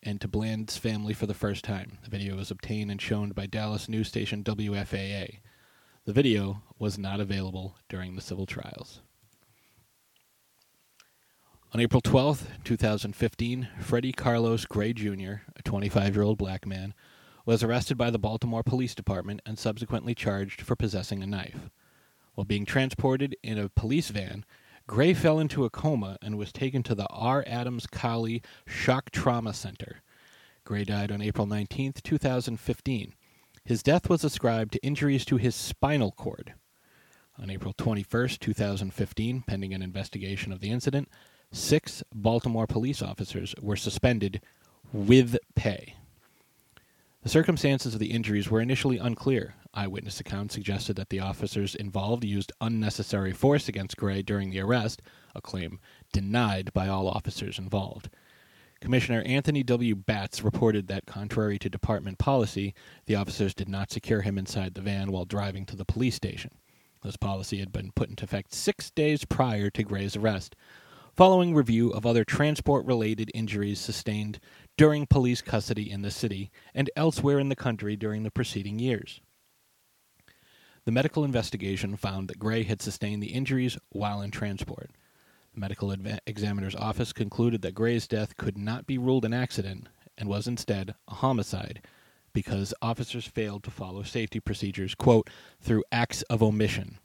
and 0.06 0.20
to 0.20 0.28
Bland's 0.28 0.76
family 0.78 1.12
for 1.12 1.26
the 1.26 1.34
first 1.34 1.64
time. 1.64 1.98
The 2.04 2.10
video 2.10 2.36
was 2.36 2.52
obtained 2.52 2.90
and 2.92 3.02
shown 3.02 3.30
by 3.30 3.46
Dallas 3.46 3.88
news 3.88 4.06
station 4.06 4.44
WFAA. 4.44 5.40
The 6.04 6.12
video 6.12 6.62
was 6.78 6.96
not 6.96 7.18
available 7.18 7.76
during 7.88 8.14
the 8.14 8.22
civil 8.22 8.46
trials. 8.46 9.00
On 11.74 11.80
April 11.80 12.00
12, 12.00 12.46
2015, 12.62 13.68
Freddie 13.80 14.12
Carlos 14.12 14.64
Gray 14.64 14.92
Jr., 14.92 15.42
a 15.56 15.62
25 15.64 16.14
year 16.14 16.22
old 16.22 16.38
black 16.38 16.64
man, 16.64 16.94
was 17.44 17.64
arrested 17.64 17.98
by 17.98 18.10
the 18.10 18.18
Baltimore 18.18 18.62
Police 18.62 18.94
Department 18.94 19.42
and 19.44 19.58
subsequently 19.58 20.14
charged 20.14 20.62
for 20.62 20.76
possessing 20.76 21.22
a 21.22 21.26
knife. 21.26 21.68
While 22.34 22.44
being 22.44 22.64
transported 22.64 23.36
in 23.42 23.58
a 23.58 23.68
police 23.68 24.10
van, 24.10 24.44
Gray 24.88 25.14
fell 25.14 25.40
into 25.40 25.64
a 25.64 25.70
coma 25.70 26.16
and 26.22 26.38
was 26.38 26.52
taken 26.52 26.84
to 26.84 26.94
the 26.94 27.08
R. 27.08 27.42
Adams 27.48 27.88
Cowley 27.88 28.40
Shock 28.66 29.10
Trauma 29.10 29.52
Center. 29.52 29.96
Gray 30.64 30.84
died 30.84 31.10
on 31.10 31.20
April 31.20 31.46
19, 31.46 31.94
2015. 32.04 33.14
His 33.64 33.82
death 33.82 34.08
was 34.08 34.22
ascribed 34.22 34.72
to 34.72 34.86
injuries 34.86 35.24
to 35.24 35.38
his 35.38 35.56
spinal 35.56 36.12
cord. 36.12 36.54
On 37.36 37.50
April 37.50 37.74
21, 37.76 38.28
2015, 38.40 39.42
pending 39.42 39.74
an 39.74 39.82
investigation 39.82 40.52
of 40.52 40.60
the 40.60 40.70
incident, 40.70 41.08
six 41.50 42.04
Baltimore 42.14 42.68
police 42.68 43.02
officers 43.02 43.56
were 43.60 43.76
suspended 43.76 44.40
with 44.92 45.36
pay. 45.56 45.96
The 47.24 47.28
circumstances 47.28 47.94
of 47.94 47.98
the 47.98 48.12
injuries 48.12 48.48
were 48.48 48.60
initially 48.60 48.98
unclear. 48.98 49.56
Eyewitness 49.76 50.20
accounts 50.20 50.54
suggested 50.54 50.96
that 50.96 51.10
the 51.10 51.20
officers 51.20 51.74
involved 51.74 52.24
used 52.24 52.50
unnecessary 52.62 53.32
force 53.32 53.68
against 53.68 53.98
Gray 53.98 54.22
during 54.22 54.48
the 54.48 54.60
arrest, 54.60 55.02
a 55.34 55.42
claim 55.42 55.80
denied 56.14 56.72
by 56.72 56.88
all 56.88 57.06
officers 57.06 57.58
involved. 57.58 58.08
Commissioner 58.80 59.22
Anthony 59.26 59.62
W. 59.62 59.94
Batts 59.94 60.42
reported 60.42 60.86
that, 60.86 61.04
contrary 61.04 61.58
to 61.58 61.68
department 61.68 62.16
policy, 62.16 62.74
the 63.04 63.16
officers 63.16 63.54
did 63.54 63.68
not 63.68 63.90
secure 63.90 64.22
him 64.22 64.38
inside 64.38 64.72
the 64.72 64.80
van 64.80 65.12
while 65.12 65.26
driving 65.26 65.66
to 65.66 65.76
the 65.76 65.84
police 65.84 66.14
station. 66.14 66.52
This 67.02 67.18
policy 67.18 67.58
had 67.58 67.70
been 67.70 67.92
put 67.94 68.08
into 68.08 68.24
effect 68.24 68.54
six 68.54 68.90
days 68.90 69.26
prior 69.26 69.68
to 69.68 69.82
Gray's 69.82 70.16
arrest, 70.16 70.56
following 71.14 71.54
review 71.54 71.90
of 71.90 72.06
other 72.06 72.24
transport 72.24 72.86
related 72.86 73.30
injuries 73.34 73.78
sustained 73.78 74.38
during 74.78 75.06
police 75.06 75.42
custody 75.42 75.90
in 75.90 76.00
the 76.00 76.10
city 76.10 76.50
and 76.74 76.90
elsewhere 76.96 77.38
in 77.38 77.50
the 77.50 77.56
country 77.56 77.94
during 77.94 78.22
the 78.22 78.30
preceding 78.30 78.78
years. 78.78 79.20
The 80.86 80.92
medical 80.92 81.24
investigation 81.24 81.96
found 81.96 82.28
that 82.28 82.38
Gray 82.38 82.62
had 82.62 82.80
sustained 82.80 83.20
the 83.20 83.32
injuries 83.32 83.76
while 83.88 84.22
in 84.22 84.30
transport. 84.30 84.92
The 85.52 85.58
medical 85.58 85.88
adva- 85.88 86.20
examiner's 86.28 86.76
office 86.76 87.12
concluded 87.12 87.60
that 87.62 87.74
Gray's 87.74 88.06
death 88.06 88.36
could 88.36 88.56
not 88.56 88.86
be 88.86 88.96
ruled 88.96 89.24
an 89.24 89.34
accident 89.34 89.88
and 90.16 90.28
was 90.28 90.46
instead 90.46 90.94
a 91.08 91.14
homicide 91.14 91.82
because 92.32 92.72
officers 92.80 93.26
failed 93.26 93.64
to 93.64 93.70
follow 93.72 94.04
safety 94.04 94.38
procedures, 94.38 94.94
quote, 94.94 95.28
through 95.60 95.82
acts 95.90 96.22
of 96.22 96.40
omission. 96.40 96.98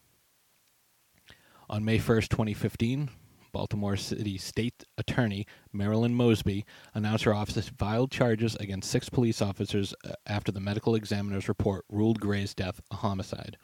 On 1.68 1.84
May 1.84 1.98
1st, 1.98 2.28
2015, 2.28 3.10
Baltimore 3.52 3.98
City 3.98 4.38
State 4.38 4.84
Attorney 4.96 5.48
Marilyn 5.74 6.14
Mosby 6.14 6.66
announced 6.94 7.24
her 7.24 7.34
office 7.34 7.70
filed 7.70 8.12
charges 8.12 8.56
against 8.58 8.92
six 8.92 9.10
police 9.10 9.42
officers 9.42 9.96
uh, 10.06 10.12
after 10.28 10.52
the 10.52 10.60
medical 10.60 10.94
examiner's 10.94 11.50
report 11.50 11.84
ruled 11.90 12.20
Gray's 12.22 12.54
death 12.54 12.80
a 12.92 12.98
homicide. 12.98 13.58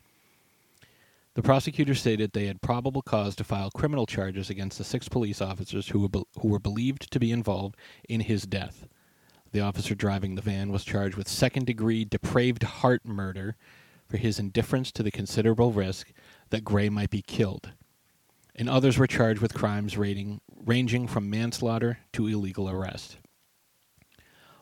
The 1.38 1.44
prosecutor 1.44 1.94
stated 1.94 2.34
they 2.34 2.48
had 2.48 2.64
probable 2.64 3.04
cause 3.04 3.36
to 3.36 3.44
file 3.44 3.70
criminal 3.70 4.08
charges 4.08 4.50
against 4.50 4.80
the 4.80 4.84
six 4.84 5.08
police 5.08 5.40
officers 5.40 5.90
who 5.90 6.00
were, 6.00 6.10
be- 6.10 6.24
who 6.42 6.48
were 6.48 6.58
believed 6.58 7.12
to 7.12 7.20
be 7.20 7.32
involved 7.32 7.76
in 8.10 8.22
his 8.22 8.48
death. 8.48 8.88
The 9.52 9.62
officer 9.62 9.94
driving 9.94 10.34
the 10.34 10.42
van 10.42 10.72
was 10.72 10.84
charged 10.84 11.16
with 11.16 11.28
second 11.28 11.68
degree 11.68 12.06
depraved 12.06 12.64
heart 12.64 13.06
murder 13.06 13.56
for 14.08 14.18
his 14.18 14.40
indifference 14.40 14.92
to 14.94 15.04
the 15.04 15.12
considerable 15.12 15.72
risk 15.72 16.12
that 16.50 16.64
Gray 16.64 16.90
might 16.90 17.12
be 17.12 17.22
killed 17.22 17.70
and 18.56 18.68
others 18.68 18.98
were 18.98 19.06
charged 19.06 19.40
with 19.40 19.54
crimes 19.54 19.96
rating, 19.96 20.42
ranging 20.66 21.08
from 21.08 21.30
manslaughter 21.30 22.00
to 22.14 22.26
illegal 22.26 22.68
arrest. 22.68 23.20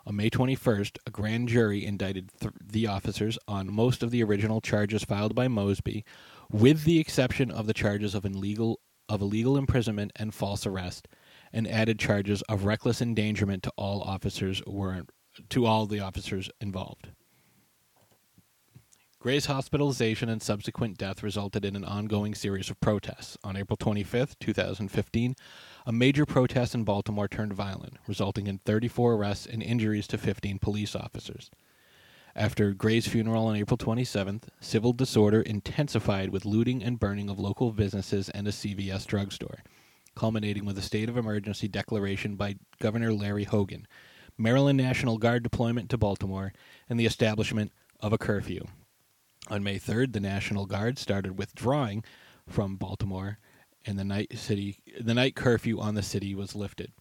On 0.06 0.16
May 0.16 0.30
21st, 0.30 0.98
a 1.08 1.10
grand 1.10 1.48
jury 1.48 1.86
indicted 1.86 2.32
th- 2.40 2.54
the 2.62 2.86
officers 2.86 3.40
on 3.48 3.74
most 3.74 4.04
of 4.04 4.12
the 4.12 4.22
original 4.22 4.62
charges 4.62 5.04
filed 5.04 5.34
by 5.34 5.48
Mosby, 5.48 6.04
with 6.52 6.84
the 6.84 7.00
exception 7.00 7.52
of 7.52 7.68
the 7.68 7.74
charges 7.74 8.16
of 8.16 8.26
illegal 8.26 8.80
of 9.08 9.22
illegal 9.22 9.56
imprisonment 9.56 10.12
and 10.16 10.34
false 10.34 10.66
arrest, 10.66 11.08
and 11.54 11.68
added 11.68 12.00
charges 12.00 12.42
of 12.44 12.66
reckless 12.66 13.02
endangerment 13.02 13.62
to 13.64 13.72
all 13.78 14.02
officers 14.02 14.64
were 14.66 15.04
to 15.50 15.66
all 15.66 15.86
the 15.86 16.00
officers 16.00 16.50
involved. 16.60 17.10
Gray's 19.26 19.48
hospitalization 19.48 20.30
and 20.30 20.40
subsequent 20.40 21.00
death 21.00 21.24
resulted 21.24 21.66
in 21.66 21.76
an 21.76 21.84
ongoing 21.84 22.36
series 22.36 22.70
of 22.70 22.80
protests. 22.80 23.36
On 23.44 23.58
April 23.58 23.76
25, 23.76 24.38
2015, 24.40 25.36
a 25.88 25.92
major 25.92 26.28
protest 26.28 26.76
in 26.76 26.84
Baltimore 26.84 27.28
turned 27.28 27.54
violent, 27.54 27.98
resulting 28.08 28.46
in 28.46 28.60
34 28.60 29.14
arrests 29.14 29.48
and 29.48 29.64
injuries 29.64 30.06
to 30.08 30.20
15 30.20 30.60
police 30.60 30.96
officers. 30.96 31.50
After 32.38 32.74
Gray's 32.74 33.08
funeral 33.08 33.48
on 33.48 33.56
April 33.56 33.78
27th, 33.78 34.50
civil 34.60 34.92
disorder 34.92 35.42
intensified 35.42 36.32
with 36.32 36.44
looting 36.44 36.84
and 36.84 37.00
burning 37.00 37.30
of 37.30 37.40
local 37.40 37.72
businesses 37.72 38.28
and 38.28 38.46
a 38.46 38.52
CVS 38.52 39.06
drugstore, 39.06 39.64
culminating 40.16 40.66
with 40.66 40.78
a 40.78 40.82
state 40.82 41.08
of 41.08 41.16
emergency 41.16 41.70
declaration 41.70 42.36
by 42.36 42.58
Governor 42.82 43.14
Larry 43.14 43.46
Hogan, 43.46 43.88
Maryland 44.38 44.76
National 44.78 45.18
Guard 45.18 45.44
deployment 45.44 45.90
to 45.90 45.98
Baltimore, 45.98 46.52
and 46.90 47.00
the 47.00 47.06
establishment 47.06 47.72
of 48.02 48.12
a 48.12 48.18
curfew. 48.18 48.66
On 49.48 49.64
May 49.64 49.80
3rd, 49.80 50.12
the 50.12 50.20
National 50.20 50.66
Guard 50.66 51.00
started 51.00 51.38
withdrawing 51.38 52.04
from 52.50 52.76
Baltimore, 52.76 53.40
and 53.86 53.98
the 53.98 54.04
night 54.04 54.38
city 54.38 54.80
the 55.00 55.14
night 55.14 55.36
curfew 55.36 55.80
on 55.80 55.96
the 55.96 56.04
city 56.04 56.36
was 56.36 56.54
lifted. 56.54 56.92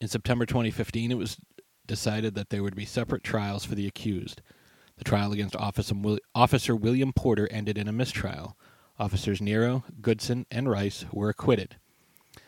In 0.00 0.08
September 0.08 0.44
2015, 0.44 1.12
it 1.12 1.18
was 1.18 1.36
decided 1.88 2.36
that 2.36 2.50
there 2.50 2.62
would 2.62 2.76
be 2.76 2.84
separate 2.84 3.24
trials 3.24 3.64
for 3.64 3.74
the 3.74 3.88
accused. 3.88 4.40
The 4.98 5.04
trial 5.04 5.32
against 5.32 5.56
Officer 5.56 6.76
William 6.76 7.12
Porter 7.12 7.48
ended 7.50 7.76
in 7.76 7.88
a 7.88 7.92
mistrial. 7.92 8.56
Officers 8.98 9.40
Nero, 9.40 9.84
Goodson, 10.00 10.46
and 10.50 10.70
Rice 10.70 11.04
were 11.12 11.28
acquitted. 11.28 11.76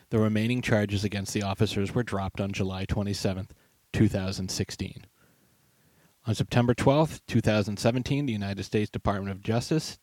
The 0.09 0.19
remaining 0.19 0.61
charges 0.61 1.03
against 1.03 1.33
the 1.33 1.43
officers 1.43 1.95
were 1.95 2.03
dropped 2.03 2.41
on 2.41 2.51
July 2.51 2.85
27, 2.85 3.47
2016. 3.93 5.05
On 6.27 6.35
September 6.35 6.73
12, 6.73 7.21
2017, 7.27 8.25
the 8.25 8.33
United 8.33 8.63
States 8.63 8.91
Department 8.91 9.31
of 9.31 9.41
Justice 9.41 9.97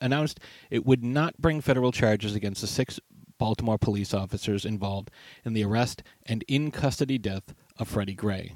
announced 0.00 0.38
it 0.70 0.86
would 0.86 1.02
not 1.02 1.36
bring 1.38 1.60
federal 1.60 1.90
charges 1.90 2.34
against 2.34 2.60
the 2.60 2.66
six 2.66 3.00
Baltimore 3.38 3.78
police 3.78 4.14
officers 4.14 4.64
involved 4.64 5.10
in 5.44 5.54
the 5.54 5.64
arrest 5.64 6.02
and 6.26 6.44
in 6.46 6.70
custody 6.70 7.18
death 7.18 7.54
of 7.78 7.88
Freddie 7.88 8.14
Gray. 8.14 8.54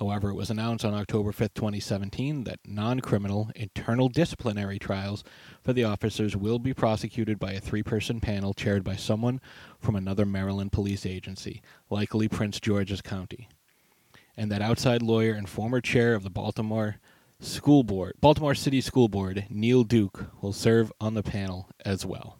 However, 0.00 0.30
it 0.30 0.34
was 0.34 0.50
announced 0.50 0.84
on 0.84 0.94
October 0.94 1.30
5, 1.30 1.54
2017, 1.54 2.44
that 2.44 2.58
non 2.66 3.00
criminal 3.00 3.50
internal 3.54 4.08
disciplinary 4.08 4.78
trials 4.78 5.22
for 5.62 5.72
the 5.72 5.84
officers 5.84 6.36
will 6.36 6.58
be 6.58 6.74
prosecuted 6.74 7.38
by 7.38 7.52
a 7.52 7.60
three 7.60 7.84
person 7.84 8.18
panel 8.18 8.54
chaired 8.54 8.82
by 8.82 8.96
someone 8.96 9.40
from 9.78 9.94
another 9.94 10.26
Maryland 10.26 10.72
police 10.72 11.06
agency, 11.06 11.62
likely 11.90 12.26
Prince 12.26 12.58
George's 12.58 13.02
County 13.02 13.48
and 14.40 14.50
that 14.50 14.62
outside 14.62 15.02
lawyer 15.02 15.34
and 15.34 15.50
former 15.50 15.82
chair 15.82 16.14
of 16.14 16.22
the 16.22 16.30
Baltimore 16.30 16.96
School 17.40 17.82
Board, 17.82 18.14
Baltimore 18.22 18.54
City 18.54 18.80
School 18.80 19.06
Board, 19.06 19.44
Neil 19.50 19.84
Duke, 19.84 20.30
will 20.40 20.54
serve 20.54 20.90
on 20.98 21.12
the 21.12 21.22
panel 21.22 21.68
as 21.84 22.06
well. 22.06 22.39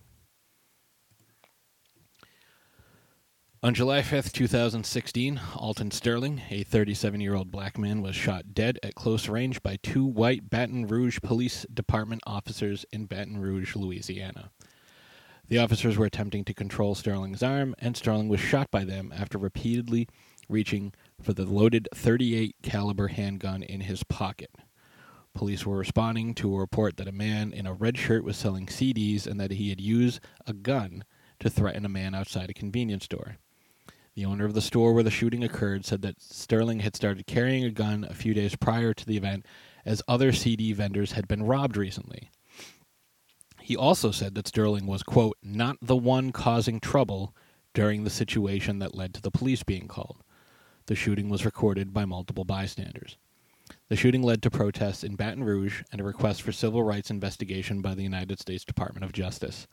On 3.63 3.75
July 3.75 4.01
5th, 4.01 4.33
2016, 4.33 5.39
Alton 5.55 5.91
Sterling, 5.91 6.41
a 6.49 6.63
37 6.63 7.21
year 7.21 7.35
old 7.35 7.51
black 7.51 7.77
man, 7.77 8.01
was 8.01 8.17
shot 8.17 8.55
dead 8.55 8.79
at 8.83 8.95
close 8.95 9.29
range 9.29 9.63
by 9.63 9.77
two 9.83 10.03
white 10.03 10.49
Baton 10.49 10.87
Rouge 10.87 11.19
Police 11.23 11.67
Department 11.73 12.23
officers 12.27 12.87
in 12.91 13.05
Baton 13.05 13.37
Rouge, 13.37 13.77
Louisiana. 13.77 14.51
The 15.49 15.59
officers 15.59 15.99
were 15.99 16.07
attempting 16.07 16.43
to 16.47 16.55
control 16.55 16.95
Sterling's 16.95 17.43
arm, 17.43 17.75
and 17.79 17.99
Sterling 17.99 18.31
was 18.31 18.41
shot 18.41 18.71
by 18.71 18.85
them 18.85 19.13
after 19.15 19.37
repeatedly 19.37 20.09
reaching 20.49 20.95
for 21.21 21.35
the 21.35 21.45
loaded 21.45 21.87
38 21.95 22.57
caliber 22.63 23.09
handgun 23.09 23.63
in 23.63 23.83
his 23.83 24.03
pocket. 24.05 24.53
Police 25.35 25.67
were 25.67 25.77
responding 25.77 26.35
to 26.37 26.55
a 26.55 26.59
report 26.59 26.97
that 26.97 27.09
a 27.09 27.13
man 27.13 27.53
in 27.53 27.67
a 27.67 27.75
red 27.75 27.99
shirt 27.99 28.25
was 28.25 28.39
selling 28.39 28.65
CDs 28.65 29.27
and 29.27 29.39
that 29.39 29.51
he 29.51 29.69
had 29.69 29.83
used 29.83 30.19
a 30.47 30.55
gun 30.55 31.05
to 31.41 31.51
threaten 31.51 31.85
a 31.85 31.91
man 31.91 32.15
outside 32.15 32.49
a 32.49 32.55
convenience 32.55 33.05
store. 33.05 33.37
The 34.15 34.25
owner 34.25 34.45
of 34.45 34.55
the 34.55 34.61
store 34.61 34.93
where 34.93 35.03
the 35.05 35.11
shooting 35.11 35.45
occurred 35.45 35.85
said 35.85 36.03
that 36.03 36.21
Sterling 36.21 36.81
had 36.81 36.97
started 36.97 37.27
carrying 37.27 37.65
a 37.65 37.71
gun 37.71 38.05
a 38.09 38.15
few 38.15 38.35
days 38.35 38.57
prior 38.57 38.93
to 38.93 39.07
the 39.07 39.17
event, 39.17 39.47
as 39.85 40.03
other 40.09 40.33
CD 40.33 40.73
vendors 40.73 41.13
had 41.13 41.29
been 41.29 41.45
robbed 41.45 41.77
recently. 41.77 42.31
He 43.61 43.77
also 43.77 44.11
said 44.11 44.35
that 44.35 44.49
Sterling 44.49 44.87
was, 44.87 45.03
quote, 45.03 45.37
not 45.43 45.77
the 45.81 45.97
one 45.97 46.33
causing 46.33 46.81
trouble 46.81 47.35
during 47.73 48.03
the 48.03 48.11
situation 48.11 48.81
that 48.81 48.97
led 48.97 49.15
to 49.15 49.23
the 49.23 49.31
police 49.31 49.63
being 49.63 49.87
called. 49.87 50.25
The 50.87 50.97
shooting 50.97 51.29
was 51.29 51.45
recorded 51.45 51.93
by 51.93 52.05
multiple 52.05 52.45
bystanders. 52.45 53.17
The 53.89 53.97
shooting 53.97 54.23
led 54.23 54.43
to 54.43 54.51
protests 54.51 55.05
in 55.05 55.15
Baton 55.15 55.45
Rouge 55.45 55.83
and 55.93 56.01
a 56.01 56.05
request 56.05 56.43
for 56.43 56.51
civil 56.51 56.83
rights 56.83 57.11
investigation 57.11 57.81
by 57.81 57.95
the 57.95 58.03
United 58.03 58.41
States 58.41 58.65
Department 58.65 59.05
of 59.05 59.13
Justice. 59.13 59.69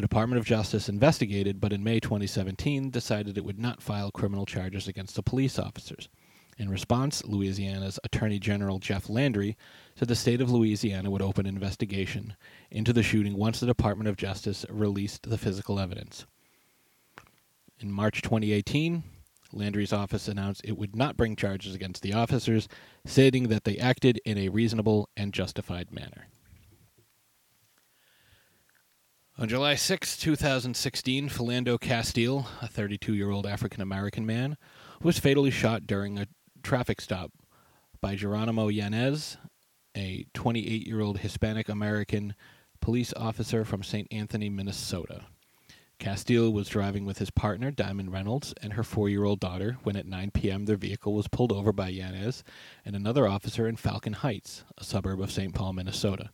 The 0.00 0.08
Department 0.08 0.38
of 0.38 0.46
Justice 0.46 0.88
investigated, 0.88 1.60
but 1.60 1.74
in 1.74 1.84
May 1.84 2.00
2017 2.00 2.88
decided 2.88 3.36
it 3.36 3.44
would 3.44 3.58
not 3.58 3.82
file 3.82 4.10
criminal 4.10 4.46
charges 4.46 4.88
against 4.88 5.14
the 5.14 5.22
police 5.22 5.58
officers. 5.58 6.08
In 6.56 6.70
response, 6.70 7.22
Louisiana's 7.26 7.98
Attorney 8.02 8.38
General 8.38 8.78
Jeff 8.78 9.10
Landry 9.10 9.58
said 9.94 10.08
the 10.08 10.16
state 10.16 10.40
of 10.40 10.50
Louisiana 10.50 11.10
would 11.10 11.20
open 11.20 11.44
an 11.44 11.54
investigation 11.54 12.34
into 12.70 12.94
the 12.94 13.02
shooting 13.02 13.36
once 13.36 13.60
the 13.60 13.66
Department 13.66 14.08
of 14.08 14.16
Justice 14.16 14.64
released 14.70 15.28
the 15.28 15.36
physical 15.36 15.78
evidence. 15.78 16.24
In 17.78 17.92
March 17.92 18.22
2018, 18.22 19.02
Landry's 19.52 19.92
office 19.92 20.28
announced 20.28 20.62
it 20.64 20.78
would 20.78 20.96
not 20.96 21.18
bring 21.18 21.36
charges 21.36 21.74
against 21.74 22.00
the 22.00 22.14
officers, 22.14 22.68
stating 23.04 23.48
that 23.48 23.64
they 23.64 23.76
acted 23.76 24.18
in 24.24 24.38
a 24.38 24.48
reasonable 24.48 25.10
and 25.14 25.34
justified 25.34 25.92
manner. 25.92 26.28
On 29.40 29.48
July 29.48 29.74
6, 29.74 30.18
2016, 30.18 31.30
Philando 31.30 31.80
Castile, 31.80 32.46
a 32.60 32.68
32 32.68 33.14
year 33.14 33.30
old 33.30 33.46
African 33.46 33.80
American 33.80 34.26
man, 34.26 34.58
was 35.02 35.18
fatally 35.18 35.50
shot 35.50 35.86
during 35.86 36.18
a 36.18 36.28
traffic 36.62 37.00
stop 37.00 37.32
by 38.02 38.16
Geronimo 38.16 38.68
Yanez, 38.68 39.38
a 39.96 40.26
28 40.34 40.86
year 40.86 41.00
old 41.00 41.20
Hispanic 41.20 41.70
American 41.70 42.34
police 42.82 43.14
officer 43.16 43.64
from 43.64 43.82
St. 43.82 44.06
Anthony, 44.10 44.50
Minnesota. 44.50 45.22
Castile 45.98 46.52
was 46.52 46.68
driving 46.68 47.06
with 47.06 47.16
his 47.16 47.30
partner, 47.30 47.70
Diamond 47.70 48.12
Reynolds, 48.12 48.52
and 48.60 48.74
her 48.74 48.82
four 48.82 49.08
year 49.08 49.24
old 49.24 49.40
daughter 49.40 49.78
when 49.84 49.96
at 49.96 50.04
9 50.04 50.32
p.m. 50.32 50.66
their 50.66 50.76
vehicle 50.76 51.14
was 51.14 51.28
pulled 51.28 51.50
over 51.50 51.72
by 51.72 51.88
Yanez 51.88 52.44
and 52.84 52.94
another 52.94 53.26
officer 53.26 53.66
in 53.66 53.76
Falcon 53.76 54.12
Heights, 54.12 54.64
a 54.76 54.84
suburb 54.84 55.18
of 55.18 55.32
St. 55.32 55.54
Paul, 55.54 55.72
Minnesota. 55.72 56.28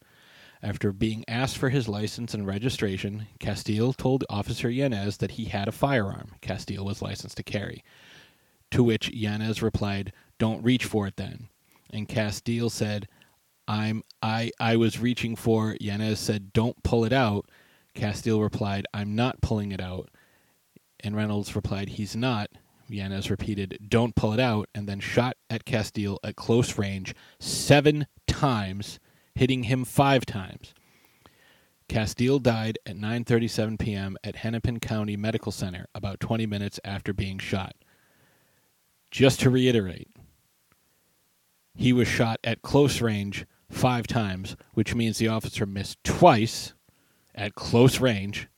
After 0.66 0.90
being 0.92 1.24
asked 1.28 1.58
for 1.58 1.68
his 1.68 1.86
license 1.86 2.34
and 2.34 2.44
registration, 2.44 3.28
Castile 3.38 3.92
told 3.92 4.24
Officer 4.28 4.68
Yanez 4.68 5.18
that 5.18 5.30
he 5.32 5.44
had 5.44 5.68
a 5.68 5.72
firearm 5.72 6.32
Castile 6.40 6.84
was 6.84 7.00
licensed 7.00 7.36
to 7.36 7.44
carry. 7.44 7.84
To 8.72 8.82
which 8.82 9.08
Yanez 9.10 9.62
replied, 9.62 10.12
Don't 10.40 10.64
reach 10.64 10.84
for 10.84 11.06
it 11.06 11.14
then. 11.14 11.50
And 11.90 12.08
Castile 12.08 12.68
said, 12.68 13.06
I'm 13.68 14.02
I 14.20 14.50
I 14.58 14.74
was 14.74 14.98
reaching 14.98 15.36
for 15.36 15.76
Yanez 15.80 16.18
said, 16.18 16.52
Don't 16.52 16.82
pull 16.82 17.04
it 17.04 17.12
out. 17.12 17.48
Castile 17.94 18.42
replied, 18.42 18.86
I'm 18.92 19.14
not 19.14 19.40
pulling 19.40 19.70
it 19.70 19.80
out. 19.80 20.10
And 20.98 21.14
Reynolds 21.14 21.54
replied, 21.54 21.90
He's 21.90 22.16
not. 22.16 22.50
Yanez 22.88 23.30
repeated, 23.30 23.78
Don't 23.88 24.16
pull 24.16 24.32
it 24.32 24.40
out, 24.40 24.68
and 24.74 24.88
then 24.88 24.98
shot 24.98 25.36
at 25.48 25.64
Castile 25.64 26.18
at 26.24 26.34
close 26.34 26.76
range 26.76 27.14
seven 27.38 28.08
times, 28.26 28.98
hitting 29.36 29.64
him 29.64 29.84
five 29.84 30.26
times. 30.26 30.74
Castile 31.88 32.40
died 32.40 32.78
at 32.84 32.96
9:37 32.96 33.78
p.m. 33.78 34.16
at 34.24 34.36
Hennepin 34.36 34.80
County 34.80 35.16
Medical 35.16 35.52
Center 35.52 35.86
about 35.94 36.18
20 36.18 36.46
minutes 36.46 36.80
after 36.84 37.12
being 37.12 37.38
shot. 37.38 37.76
Just 39.10 39.38
to 39.40 39.50
reiterate, 39.50 40.08
he 41.74 41.92
was 41.92 42.08
shot 42.08 42.40
at 42.42 42.62
close 42.62 43.00
range 43.00 43.46
5 43.70 44.06
times, 44.06 44.56
which 44.74 44.94
means 44.94 45.18
the 45.18 45.28
officer 45.28 45.64
missed 45.66 46.02
twice 46.02 46.72
at 47.34 47.54
close 47.54 48.00
range. 48.00 48.48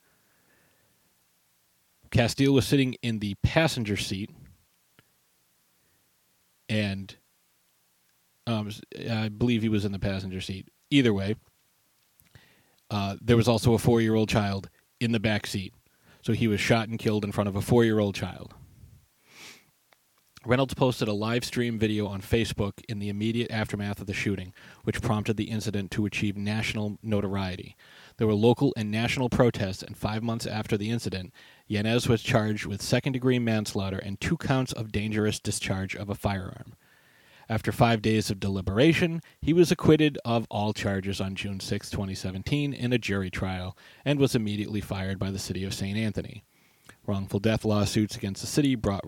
Castile 2.10 2.54
was 2.54 2.66
sitting 2.66 2.94
in 3.02 3.18
the 3.18 3.34
passenger 3.42 3.96
seat, 3.96 4.30
and 6.68 7.16
um, 8.48 8.70
I 9.10 9.28
believe 9.28 9.62
he 9.62 9.68
was 9.68 9.84
in 9.84 9.92
the 9.92 9.98
passenger 9.98 10.40
seat. 10.40 10.68
Either 10.90 11.12
way, 11.12 11.36
uh, 12.90 13.16
there 13.20 13.36
was 13.36 13.48
also 13.48 13.74
a 13.74 13.78
four 13.78 14.00
year 14.00 14.14
old 14.14 14.28
child 14.28 14.70
in 15.00 15.12
the 15.12 15.20
back 15.20 15.46
seat. 15.46 15.74
So 16.22 16.32
he 16.32 16.48
was 16.48 16.60
shot 16.60 16.88
and 16.88 16.98
killed 16.98 17.24
in 17.24 17.32
front 17.32 17.48
of 17.48 17.56
a 17.56 17.62
four 17.62 17.84
year 17.84 17.98
old 17.98 18.14
child. 18.14 18.54
Reynolds 20.46 20.72
posted 20.72 21.08
a 21.08 21.12
live 21.12 21.44
stream 21.44 21.78
video 21.78 22.06
on 22.06 22.22
Facebook 22.22 22.80
in 22.88 23.00
the 23.00 23.10
immediate 23.10 23.50
aftermath 23.50 24.00
of 24.00 24.06
the 24.06 24.14
shooting, 24.14 24.54
which 24.84 25.02
prompted 25.02 25.36
the 25.36 25.50
incident 25.50 25.90
to 25.90 26.06
achieve 26.06 26.36
national 26.36 26.96
notoriety. 27.02 27.76
There 28.16 28.26
were 28.26 28.34
local 28.34 28.72
and 28.76 28.90
national 28.90 29.28
protests, 29.28 29.82
and 29.82 29.96
five 29.96 30.22
months 30.22 30.46
after 30.46 30.78
the 30.78 30.90
incident, 30.90 31.34
Yanez 31.66 32.08
was 32.08 32.22
charged 32.22 32.66
with 32.66 32.80
second 32.80 33.12
degree 33.12 33.38
manslaughter 33.38 33.98
and 33.98 34.18
two 34.20 34.36
counts 34.38 34.72
of 34.72 34.92
dangerous 34.92 35.38
discharge 35.38 35.94
of 35.94 36.08
a 36.08 36.14
firearm. 36.14 36.74
After 37.50 37.72
five 37.72 38.02
days 38.02 38.30
of 38.30 38.40
deliberation, 38.40 39.22
he 39.40 39.54
was 39.54 39.70
acquitted 39.72 40.18
of 40.22 40.46
all 40.50 40.74
charges 40.74 41.18
on 41.18 41.34
June 41.34 41.60
6, 41.60 41.88
2017, 41.88 42.74
in 42.74 42.92
a 42.92 42.98
jury 42.98 43.30
trial, 43.30 43.76
and 44.04 44.18
was 44.18 44.34
immediately 44.34 44.82
fired 44.82 45.18
by 45.18 45.30
the 45.30 45.38
city 45.38 45.64
of 45.64 45.72
St. 45.72 45.96
Anthony. 45.96 46.44
Wrongful 47.06 47.40
death 47.40 47.64
lawsuits 47.64 48.16
against 48.16 48.42
the 48.42 48.46
city 48.46 48.74
brought, 48.74 49.04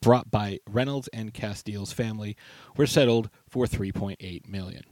brought 0.00 0.30
by 0.30 0.60
Reynolds 0.68 1.08
and 1.12 1.34
Castile's 1.34 1.92
family 1.92 2.36
were 2.76 2.86
settled 2.86 3.28
for 3.48 3.66
3.8 3.66 4.48
million. 4.48 4.84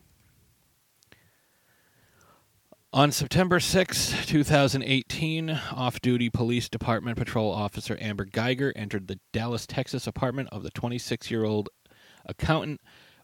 On 2.93 3.13
September 3.13 3.61
6, 3.61 4.27
2018, 4.27 5.51
off 5.51 6.01
duty 6.01 6.31
Police 6.31 6.71
Department 6.71 7.19
Patrol 7.19 7.53
Officer 7.53 7.99
Amber 8.01 8.25
Guyger 8.25 8.73
entered 8.75 9.07
the 9.07 9.21
Dallas, 9.31 9.67
Texas 9.67 10.07
apartment 10.07 10.49
of 10.51 10.63
the 10.63 10.71
26 10.71 11.31
year 11.31 11.45
old 11.45 11.69
accountant 12.29 12.81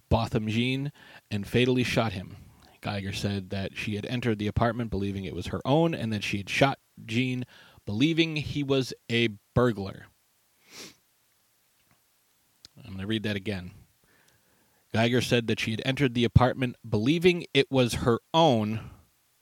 Botham 0.08 0.48
Jean 0.48 0.92
and 1.30 1.46
fatally 1.46 1.84
shot 1.84 2.12
him. 2.12 2.36
Guyger 2.82 3.14
said 3.14 3.50
that 3.50 3.76
she 3.76 3.96
had 3.96 4.06
entered 4.06 4.38
the 4.38 4.46
apartment 4.46 4.90
believing 4.90 5.24
it 5.24 5.34
was 5.34 5.46
her 5.46 5.60
own 5.64 5.94
and 5.94 6.12
that 6.12 6.22
she 6.22 6.36
had 6.38 6.50
shot 6.50 6.78
Jean 7.04 7.44
believing 7.86 8.36
he 8.36 8.62
was 8.62 8.92
a 9.10 9.30
burglar. 9.54 10.06
I'm 12.78 12.90
going 12.90 13.00
to 13.00 13.06
read 13.06 13.22
that 13.22 13.36
again. 13.36 13.72
Guyger 14.94 15.22
said 15.22 15.46
that 15.46 15.58
she 15.58 15.72
had 15.72 15.82
entered 15.84 16.14
the 16.14 16.24
apartment 16.24 16.76
believing 16.88 17.46
it 17.52 17.70
was 17.70 17.94
her 17.94 18.20
own 18.32 18.90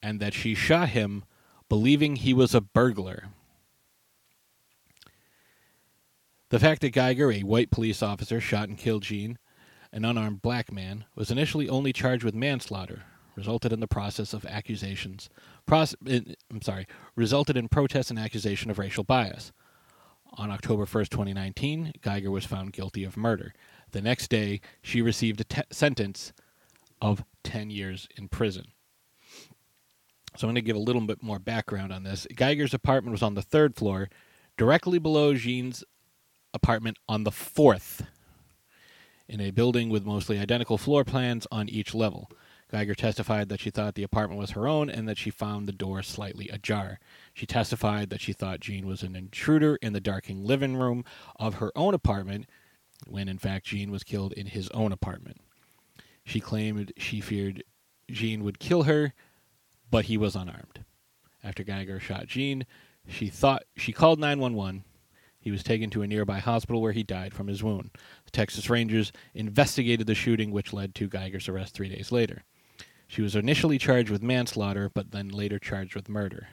and 0.02 0.20
that 0.20 0.34
she 0.34 0.54
shot 0.54 0.90
him 0.90 1.24
believing 1.68 2.16
he 2.16 2.32
was 2.32 2.54
a 2.54 2.60
burglar. 2.60 3.28
The 6.50 6.60
fact 6.60 6.82
that 6.82 6.94
Guyger, 6.94 7.34
a 7.34 7.44
white 7.44 7.70
police 7.70 8.02
officer, 8.02 8.40
shot 8.40 8.68
and 8.68 8.78
killed 8.78 9.02
Jean, 9.02 9.38
an 9.92 10.04
unarmed 10.04 10.42
black 10.42 10.72
man, 10.72 11.04
was 11.14 11.30
initially 11.30 11.68
only 11.68 11.92
charged 11.92 12.24
with 12.24 12.34
manslaughter, 12.34 13.02
resulted 13.36 13.72
in 13.72 13.80
the 13.80 13.86
process 13.86 14.32
of 14.32 14.46
accusations. 14.46 15.28
I'm 15.70 16.62
sorry, 16.62 16.86
resulted 17.14 17.56
in 17.56 17.68
protests 17.68 18.10
and 18.10 18.18
accusation 18.18 18.70
of 18.70 18.78
racial 18.78 19.04
bias. 19.04 19.52
On 20.34 20.50
October 20.50 20.86
1st, 20.86 21.10
2019, 21.10 21.92
Guyger 22.00 22.30
was 22.30 22.46
found 22.46 22.72
guilty 22.72 23.04
of 23.04 23.18
murder. 23.18 23.52
The 23.90 24.00
next 24.00 24.28
day, 24.28 24.60
she 24.80 25.02
received 25.02 25.42
a 25.42 25.44
te- 25.44 25.62
sentence 25.70 26.32
of 27.02 27.24
10 27.44 27.70
years 27.70 28.08
in 28.16 28.28
prison. 28.28 28.68
So 30.36 30.46
I'm 30.48 30.54
going 30.54 30.54
to 30.54 30.62
give 30.62 30.76
a 30.76 30.80
little 30.80 31.02
bit 31.02 31.22
more 31.22 31.38
background 31.38 31.92
on 31.92 32.04
this. 32.04 32.26
Guyger's 32.32 32.72
apartment 32.72 33.12
was 33.12 33.22
on 33.22 33.34
the 33.34 33.42
third 33.42 33.76
floor, 33.76 34.08
directly 34.56 34.98
below 34.98 35.34
Jean's 35.34 35.84
apartment 36.54 36.96
on 37.06 37.24
the 37.24 37.30
fourth, 37.30 38.06
in 39.32 39.40
a 39.40 39.50
building 39.50 39.88
with 39.88 40.04
mostly 40.04 40.38
identical 40.38 40.76
floor 40.76 41.04
plans 41.04 41.46
on 41.50 41.66
each 41.70 41.94
level. 41.94 42.30
Guyger 42.70 42.94
testified 42.94 43.48
that 43.48 43.60
she 43.60 43.70
thought 43.70 43.94
the 43.94 44.02
apartment 44.02 44.38
was 44.38 44.50
her 44.50 44.68
own 44.68 44.90
and 44.90 45.08
that 45.08 45.16
she 45.16 45.30
found 45.30 45.66
the 45.66 45.72
door 45.72 46.02
slightly 46.02 46.50
ajar. 46.50 46.98
She 47.32 47.46
testified 47.46 48.10
that 48.10 48.20
she 48.20 48.34
thought 48.34 48.60
Jean 48.60 48.86
was 48.86 49.02
an 49.02 49.16
intruder 49.16 49.76
in 49.76 49.94
the 49.94 50.00
darkened 50.00 50.44
living 50.44 50.76
room 50.76 51.02
of 51.36 51.54
her 51.54 51.72
own 51.74 51.94
apartment, 51.94 52.46
when 53.06 53.26
in 53.26 53.38
fact 53.38 53.66
Jean 53.66 53.90
was 53.90 54.04
killed 54.04 54.34
in 54.34 54.46
his 54.46 54.68
own 54.70 54.92
apartment. 54.92 55.40
She 56.24 56.38
claimed 56.38 56.92
she 56.98 57.20
feared 57.20 57.64
Jean 58.10 58.44
would 58.44 58.58
kill 58.58 58.82
her, 58.82 59.14
but 59.90 60.06
he 60.06 60.18
was 60.18 60.36
unarmed. 60.36 60.84
After 61.42 61.64
Guyger 61.64 62.00
shot 62.00 62.26
Jean, 62.26 62.66
she 63.08 63.28
thought 63.28 63.64
she 63.76 63.92
called 63.92 64.20
911. 64.20 64.84
He 65.42 65.50
was 65.50 65.64
taken 65.64 65.90
to 65.90 66.02
a 66.02 66.06
nearby 66.06 66.38
hospital 66.38 66.80
where 66.80 66.92
he 66.92 67.02
died 67.02 67.34
from 67.34 67.48
his 67.48 67.64
wound. 67.64 67.90
The 68.24 68.30
Texas 68.30 68.70
Rangers 68.70 69.10
investigated 69.34 70.06
the 70.06 70.14
shooting, 70.14 70.52
which 70.52 70.72
led 70.72 70.94
to 70.94 71.08
Guyger's 71.08 71.48
arrest 71.48 71.74
three 71.74 71.88
days 71.88 72.12
later. 72.12 72.44
She 73.08 73.22
was 73.22 73.34
initially 73.34 73.76
charged 73.76 74.08
with 74.08 74.22
manslaughter, 74.22 74.88
but 74.88 75.10
then 75.10 75.28
later 75.28 75.58
charged 75.58 75.96
with 75.96 76.08
murder. 76.08 76.46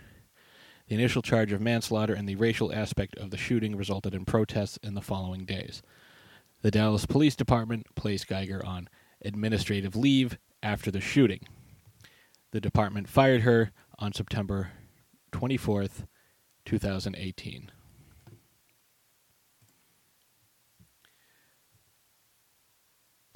The 0.88 0.96
initial 0.96 1.22
charge 1.22 1.52
of 1.52 1.62
manslaughter 1.62 2.16
and 2.16 2.28
the 2.28 2.36
racial 2.36 2.74
aspect 2.74 3.16
of 3.18 3.30
the 3.30 3.38
shooting 3.38 3.76
resulted 3.76 4.16
in 4.16 4.26
protests 4.26 4.80
in 4.82 4.96
the 4.96 5.02
following 5.02 5.46
days. 5.46 5.84
The 6.64 6.72
Dallas 6.72 7.06
Police 7.06 7.36
Department 7.36 7.86
placed 7.94 8.28
Guyger 8.28 8.66
on 8.66 8.90
administrative 9.24 9.96
leave 9.96 10.40
after 10.64 10.90
the 10.90 11.00
shooting. 11.00 11.42
The 12.52 12.60
department 12.60 13.08
fired 13.08 13.42
her 13.42 13.72
on 14.00 14.14
September 14.14 14.72
24th, 15.32 16.08
2018. 16.66 17.72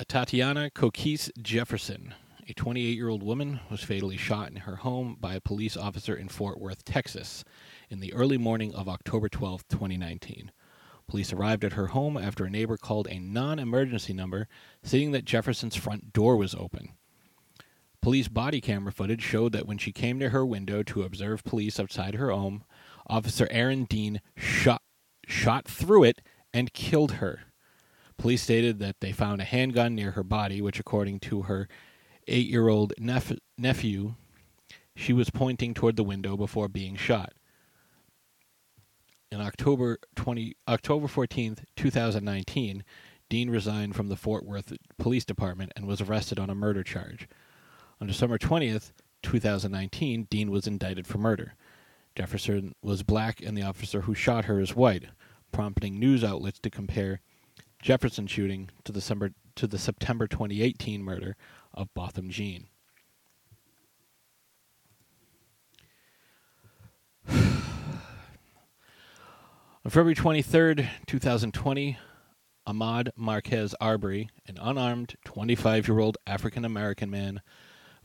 Tatiana 0.07 0.69
Koquice 0.69 1.29
Jefferson, 1.41 2.13
a 2.47 2.53
28 2.53 2.95
year 2.95 3.09
old 3.09 3.23
woman, 3.23 3.59
was 3.69 3.83
fatally 3.83 4.17
shot 4.17 4.49
in 4.49 4.57
her 4.57 4.77
home 4.77 5.17
by 5.19 5.35
a 5.35 5.41
police 5.41 5.77
officer 5.77 6.15
in 6.15 6.27
Fort 6.27 6.59
Worth, 6.59 6.83
Texas, 6.83 7.43
in 7.89 7.99
the 7.99 8.13
early 8.13 8.37
morning 8.37 8.73
of 8.73 8.89
October 8.89 9.29
12, 9.29 9.67
2019. 9.67 10.51
Police 11.07 11.31
arrived 11.31 11.63
at 11.63 11.73
her 11.73 11.87
home 11.87 12.17
after 12.17 12.45
a 12.45 12.49
neighbor 12.49 12.77
called 12.77 13.07
a 13.09 13.19
non 13.19 13.59
emergency 13.59 14.13
number 14.13 14.47
stating 14.81 15.11
that 15.11 15.25
Jefferson's 15.25 15.75
front 15.75 16.11
door 16.11 16.37
was 16.37 16.55
open. 16.55 16.93
Police 18.01 18.27
body 18.27 18.59
camera 18.61 18.91
footage 18.91 19.21
showed 19.21 19.53
that 19.53 19.67
when 19.67 19.77
she 19.77 19.91
came 19.91 20.19
to 20.19 20.29
her 20.29 20.45
window 20.45 20.83
to 20.83 21.03
observe 21.03 21.43
police 21.43 21.79
outside 21.79 22.15
her 22.15 22.31
home, 22.31 22.63
Officer 23.07 23.47
Aaron 23.49 23.85
Dean 23.85 24.21
shot, 24.35 24.81
shot 25.25 25.65
through 25.65 26.03
it 26.03 26.21
and 26.53 26.73
killed 26.73 27.13
her. 27.13 27.52
Police 28.23 28.43
stated 28.43 28.79
that 28.79 29.01
they 29.01 29.11
found 29.11 29.41
a 29.41 29.43
handgun 29.43 29.95
near 29.95 30.11
her 30.11 30.23
body, 30.23 30.61
which, 30.61 30.79
according 30.79 31.19
to 31.19 31.41
her 31.41 31.67
eight 32.25 32.47
year 32.47 32.69
old 32.69 32.93
nep- 32.97 33.37
nephew, 33.57 34.15
she 34.95 35.11
was 35.11 35.29
pointing 35.29 35.73
toward 35.73 35.97
the 35.97 36.05
window 36.05 36.37
before 36.37 36.69
being 36.69 36.95
shot. 36.95 37.33
In 39.29 39.41
October 39.41 39.97
20, 40.15 40.55
October 40.69 41.07
14th, 41.07 41.65
2019, 41.75 42.85
Dean 43.27 43.49
resigned 43.49 43.93
from 43.93 44.07
the 44.07 44.15
Fort 44.15 44.45
Worth 44.45 44.71
Police 44.97 45.25
Department 45.25 45.73
and 45.75 45.85
was 45.85 45.99
arrested 45.99 46.39
on 46.39 46.49
a 46.49 46.55
murder 46.55 46.81
charge. 46.81 47.27
On 47.99 48.07
December 48.07 48.37
20th, 48.37 48.93
2019, 49.21 50.27
Dean 50.29 50.49
was 50.49 50.65
indicted 50.65 51.07
for 51.07 51.17
murder. 51.17 51.55
Jefferson 52.15 52.73
was 52.81 53.03
black 53.03 53.41
and 53.41 53.57
the 53.57 53.63
officer 53.63 54.03
who 54.03 54.15
shot 54.15 54.45
her 54.45 54.61
is 54.61 54.77
white, 54.77 55.07
prompting 55.51 55.99
news 55.99 56.23
outlets 56.23 56.59
to 56.59 56.69
compare 56.69 57.19
Jefferson 57.83 58.27
shooting 58.27 58.69
to 58.85 58.93
the, 58.93 58.99
December, 58.99 59.33
to 59.55 59.67
the 59.67 59.77
September 59.77 60.25
2018 60.25 61.03
murder 61.03 61.35
of 61.73 61.93
Botham 61.93 62.29
Jean. 62.29 62.67
On 67.29 67.35
February 69.89 70.15
23rd, 70.15 70.87
2020, 71.07 71.97
Ahmaud 72.65 73.09
Marquez 73.17 73.75
Arbery, 73.81 74.29
an 74.47 74.57
unarmed 74.61 75.15
25 75.25 75.89
year 75.89 75.99
old 75.99 76.17
African 76.25 76.63
American 76.63 77.09
man, 77.09 77.41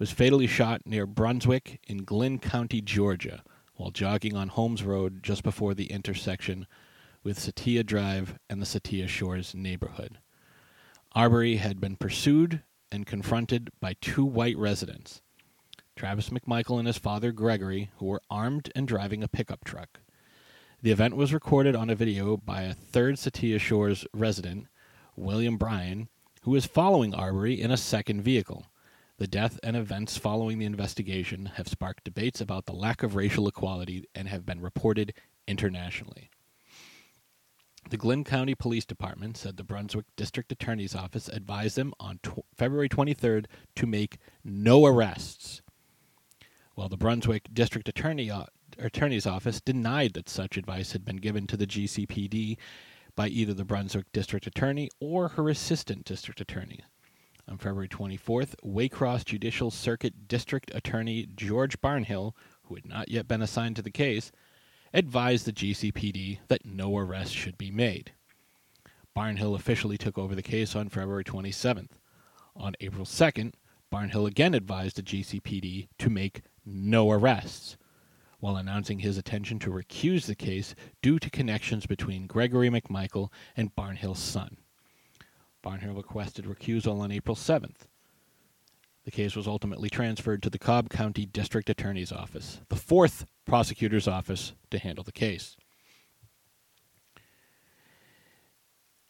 was 0.01 0.11
fatally 0.11 0.49
shot 0.49 0.83
near 0.87 1.07
Brunswick 1.07 1.79
in 1.87 1.99
Glynn 1.99 2.41
County, 2.41 2.81
Georgia, 2.81 3.45
while 3.77 3.93
jogging 3.93 4.35
on 4.35 4.49
Holmes 4.49 4.83
Road 4.83 5.23
just 5.23 5.45
before 5.45 5.75
the 5.75 5.93
intersection 5.93 6.67
with 7.23 7.39
Satilla 7.39 7.85
Drive 7.85 8.39
and 8.49 8.61
the 8.61 8.67
Satilla 8.67 9.09
Shores 9.09 9.55
neighborhood. 9.55 10.19
Arbery 11.13 11.57
had 11.57 11.81
been 11.81 11.97
pursued 11.97 12.63
and 12.93 13.07
confronted 13.07 13.71
by 13.81 13.97
two 14.01 14.25
white 14.25 14.57
residents, 14.57 15.21
Travis 15.97 16.31
McMichael 16.31 16.79
and 16.79 16.87
his 16.87 16.99
father 16.99 17.33
Gregory, 17.33 17.91
who 17.97 18.07
were 18.07 18.23
armed 18.31 18.71
and 18.75 18.87
driving 18.87 19.23
a 19.23 19.29
pickup 19.29 19.65
truck. 19.65 20.01
The 20.81 20.93
event 20.93 21.17
was 21.17 21.35
recorded 21.35 21.75
on 21.75 21.91
a 21.91 21.97
video 21.97 22.37
by 22.37 22.63
a 22.63 22.75
third 22.75 23.17
Satilla 23.17 23.59
Shores 23.59 24.07
resident, 24.15 24.69
William 25.17 25.57
Bryan, 25.57 26.09
who 26.43 26.53
was 26.53 26.67
following 26.67 27.15
Arbery 27.15 27.61
in 27.61 27.73
a 27.73 27.77
second 27.77 28.23
vehicle. 28.23 28.67
The 29.19 29.27
death 29.27 29.59
and 29.65 29.77
events 29.77 30.17
following 30.17 30.61
the 30.61 30.67
investigation 30.67 31.47
have 31.57 31.67
sparked 31.67 32.05
debates 32.05 32.41
about 32.41 32.67
the 32.67 32.73
lack 32.73 33.03
of 33.03 33.17
racial 33.17 33.49
equality 33.49 34.09
and 34.15 34.29
have 34.29 34.47
been 34.47 34.61
reported 34.61 35.13
internationally. 35.49 36.31
The 37.91 37.97
Glynn 37.97 38.23
County 38.23 38.55
Police 38.55 38.85
Department 38.85 39.39
said 39.39 39.57
the 39.57 39.65
Brunswick 39.65 40.05
District 40.15 40.53
Attorney's 40.53 40.95
Office 40.95 41.29
advised 41.29 41.77
them 41.77 41.95
on 41.99 42.19
tw- 42.23 42.45
February 42.55 42.89
23rd 42.89 43.47
to 43.77 43.87
make 43.87 44.19
no 44.45 44.85
arrests, 44.85 45.63
while 46.75 46.91
the 46.91 46.99
Brunswick 46.99 47.49
District 47.55 47.89
Attorney 47.89 48.31
uh, 48.31 48.45
Attorney's 48.79 49.27
Office 49.27 49.63
denied 49.63 50.13
that 50.13 50.29
such 50.29 50.59
advice 50.59 50.93
had 50.93 51.03
been 51.03 51.17
given 51.17 51.47
to 51.47 51.57
the 51.57 51.67
GCPD 51.67 52.59
by 53.17 53.29
either 53.29 53.55
the 53.55 53.65
Brunswick 53.65 54.13
District 54.13 54.47
Attorney 54.47 54.91
or 55.01 55.29
her 55.29 55.49
Assistant 55.49 56.05
District 56.05 56.43
Attorney. 56.43 56.81
On 57.49 57.57
February 57.57 57.89
24th, 57.89 58.55
Waycross 58.63 59.25
Judicial 59.25 59.71
Circuit 59.71 60.29
District 60.29 60.71
Attorney 60.75 61.27
George 61.35 61.81
Barnhill, 61.81 62.35
who 62.65 62.75
had 62.75 62.87
not 62.87 63.09
yet 63.09 63.27
been 63.27 63.41
assigned 63.41 63.77
to 63.77 63.83
the 63.83 63.91
case, 63.91 64.31
advised 64.93 65.47
the 65.47 65.53
GCPD 65.53 66.39
that 66.49 66.65
no 66.65 66.97
arrest 66.97 67.35
should 67.35 67.59
be 67.59 67.71
made. 67.71 68.13
Barnhill 69.17 69.57
officially 69.57 69.99
took 69.99 70.17
over 70.17 70.35
the 70.35 70.43
case 70.43 70.77
on 70.77 70.89
February 70.89 71.25
27th. 71.25 71.91
On 72.55 72.75
April 72.81 73.05
2nd, 73.05 73.55
Barnhill 73.93 74.27
again 74.27 74.55
advised 74.55 74.97
the 74.97 75.03
GCPD 75.03 75.89
to 75.99 76.11
make 76.11 76.43
no 76.65 77.11
arrests 77.11 77.77
while 78.41 78.57
announcing 78.57 79.01
his 79.01 79.17
intention 79.17 79.59
to 79.59 79.71
recuse 79.71 80.27
the 80.27 80.35
case 80.35 80.75
due 81.03 81.19
to 81.19 81.31
connections 81.31 81.87
between 81.87 82.27
Gregory 82.27 82.71
McMichael 82.71 83.33
and 83.57 83.75
Barnhill's 83.75 84.21
son. 84.21 84.59
Barnhill 85.65 85.97
requested 85.97 86.45
recusal 86.45 87.01
on 87.01 87.11
April 87.11 87.35
7th. 87.35 87.88
The 89.09 89.13
case 89.13 89.35
was 89.35 89.47
ultimately 89.47 89.89
transferred 89.89 90.43
to 90.43 90.51
the 90.51 90.59
Cobb 90.59 90.91
County 90.91 91.25
District 91.25 91.71
Attorney's 91.71 92.13
Office, 92.13 92.61
the 92.69 92.77
fourth 92.77 93.25
prosecutor's 93.47 94.07
office 94.07 94.53
to 94.71 94.79
handle 94.79 95.03
the 95.03 95.13
case. 95.13 95.57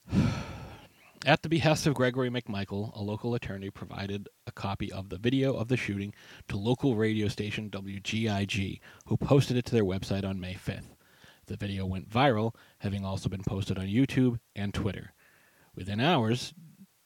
At 1.27 1.43
the 1.43 1.49
behest 1.49 1.85
of 1.89 1.95
Gregory 1.95 2.31
McMichael, 2.31 2.95
a 2.95 3.03
local 3.03 3.35
attorney 3.35 3.71
provided 3.71 4.29
a 4.47 4.53
copy 4.53 4.93
of 4.93 5.09
the 5.09 5.19
video 5.19 5.55
of 5.55 5.67
the 5.67 5.77
shooting 5.77 6.15
to 6.47 6.57
local 6.57 6.95
radio 6.95 7.27
station 7.27 7.69
WGIG, 7.69 8.79
who 9.07 9.17
posted 9.17 9.57
it 9.57 9.65
to 9.65 9.73
their 9.73 9.83
website 9.83 10.25
on 10.25 10.39
May 10.39 10.55
5th. 10.55 10.95
The 11.47 11.57
video 11.57 11.85
went 11.87 12.09
viral, 12.09 12.55
having 12.79 13.05
also 13.05 13.29
been 13.29 13.43
posted 13.43 13.77
on 13.77 13.87
YouTube 13.87 14.39
and 14.55 14.73
Twitter. 14.73 15.13
Within 15.75 15.99
hours, 15.99 16.55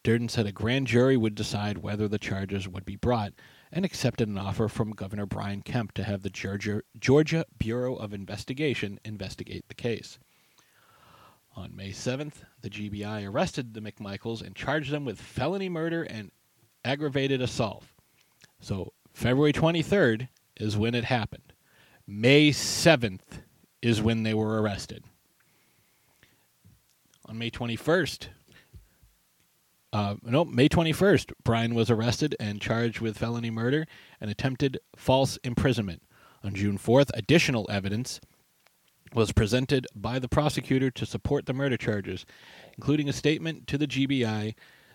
Durden 0.05 0.29
said 0.29 0.47
a 0.47 0.53
grand 0.53 0.89
jury 0.89 1.17
would 1.17 1.35
decide 1.35 1.79
whether 1.79 2.09
the 2.09 2.19
charges 2.19 2.67
would 2.67 2.85
be 2.85 2.97
brought 2.97 3.33
and 3.71 3.85
accepted 3.85 4.29
an 4.29 4.37
offer 4.37 4.69
from 4.69 4.91
Governor 4.91 5.27
Brian 5.27 5.63
Kemp 5.63 5.93
to 5.93 6.03
have 6.03 6.23
the 6.23 6.31
Georgia, 6.31 6.83
Georgia 6.99 7.45
Bureau 7.59 7.95
of 7.95 8.13
Investigation 8.13 8.99
investigate 9.05 9.65
the 9.69 9.75
case. 9.75 10.19
On 11.55 11.75
May 11.77 11.91
7th, 11.91 12.45
the 12.63 12.71
GBI 12.71 13.31
arrested 13.31 13.75
the 13.75 13.81
McMichaels 13.81 14.43
and 14.45 14.57
charged 14.57 14.91
them 14.91 15.05
with 15.05 15.21
felony 15.21 15.69
murder 15.69 16.03
and 16.03 16.33
aggravated 16.85 17.41
assault. 17.41 17.85
So, 18.61 18.93
February 19.13 19.53
23rd 19.53 20.29
is 20.57 20.77
when 20.77 20.95
it 20.95 21.05
happened. 21.05 21.53
May 22.07 22.51
7th 22.51 23.43
is 23.83 24.03
when 24.03 24.23
they 24.23 24.35
were 24.35 24.61
arrested. 24.61 25.05
On 27.27 27.39
May 27.39 27.51
21st, 27.51 28.29
uh, 29.93 30.17
no, 30.23 30.45
May 30.45 30.69
21st, 30.69 31.33
Bryan 31.45 31.75
was 31.75 31.91
arrested 31.91 32.35
and 32.41 32.61
charged 32.61 33.01
with 33.01 33.19
felony 33.19 33.51
murder 33.51 33.87
and 34.21 34.31
attempted 34.31 34.79
false 34.97 35.37
imprisonment. 35.45 36.03
On 36.43 36.55
June 36.55 36.79
4th, 36.79 37.11
additional 37.15 37.71
evidence 37.71 38.21
was 39.15 39.33
presented 39.33 39.87
by 39.95 40.19
the 40.19 40.29
prosecutor 40.29 40.91
to 40.91 41.07
support 41.07 41.47
the 41.47 41.53
murder 41.53 41.77
charges, 41.77 42.25
including 42.77 43.09
a 43.09 43.13
statement 43.13 43.67
to 43.67 43.79
the 43.79 43.87
GBI 43.87 44.55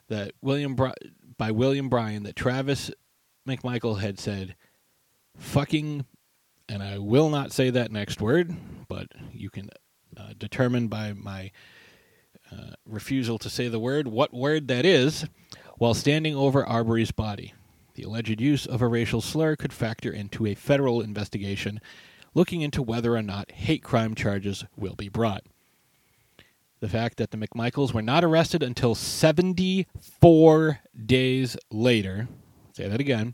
that 0.10 0.32
William 0.42 0.76
Bri- 0.76 0.94
by 1.38 1.52
William 1.52 1.90
Bryan 1.90 2.24
that 2.24 2.36
Travis 2.36 2.90
McMichael 3.48 4.00
had 4.00 4.20
said, 4.20 4.56
"Fucking," 5.38 6.06
and 6.68 6.82
I 6.82 6.98
will 6.98 7.30
not 7.30 7.52
say 7.52 7.70
that 7.70 7.92
next 7.92 8.20
word, 8.20 8.56
but 8.88 9.08
you 9.32 9.50
can 9.50 9.70
uh, 10.18 10.34
determine 10.38 10.88
by 10.88 11.14
my 11.14 11.52
uh, 12.52 12.72
refusal 12.86 13.38
to 13.40 13.50
say 13.50 13.68
the 13.68 13.80
word 13.80 14.08
what 14.08 14.34
word 14.34 14.68
that 14.70 14.86
is, 14.86 15.26
while 15.78 15.94
standing 15.94 16.36
over 16.36 16.66
Arbery's 16.66 17.12
body. 17.12 17.54
The 17.96 18.04
alleged 18.04 18.42
use 18.42 18.66
of 18.66 18.82
a 18.82 18.88
racial 18.88 19.22
slur 19.22 19.56
could 19.56 19.74
factor 19.74 20.12
into 20.12 20.46
a 20.46 20.56
federal 20.56 21.02
investigation 21.02 21.82
looking 22.34 22.62
into 22.62 22.82
whether 22.84 23.16
or 23.16 23.24
not 23.24 23.52
hate 23.52 23.84
crime 23.84 24.16
charges 24.16 24.66
will 24.76 24.96
be 24.96 25.10
brought. 25.10 25.44
the 26.80 26.90
fact 26.90 27.18
that 27.18 27.32
the 27.32 27.38
McMichaels 27.38 27.94
were 27.94 28.02
not 28.04 28.24
arrested 28.24 28.62
until 28.64 28.96
74 28.96 30.80
days 31.06 31.58
later. 31.72 32.28
Say 32.74 32.88
that 32.88 33.00
again. 33.00 33.34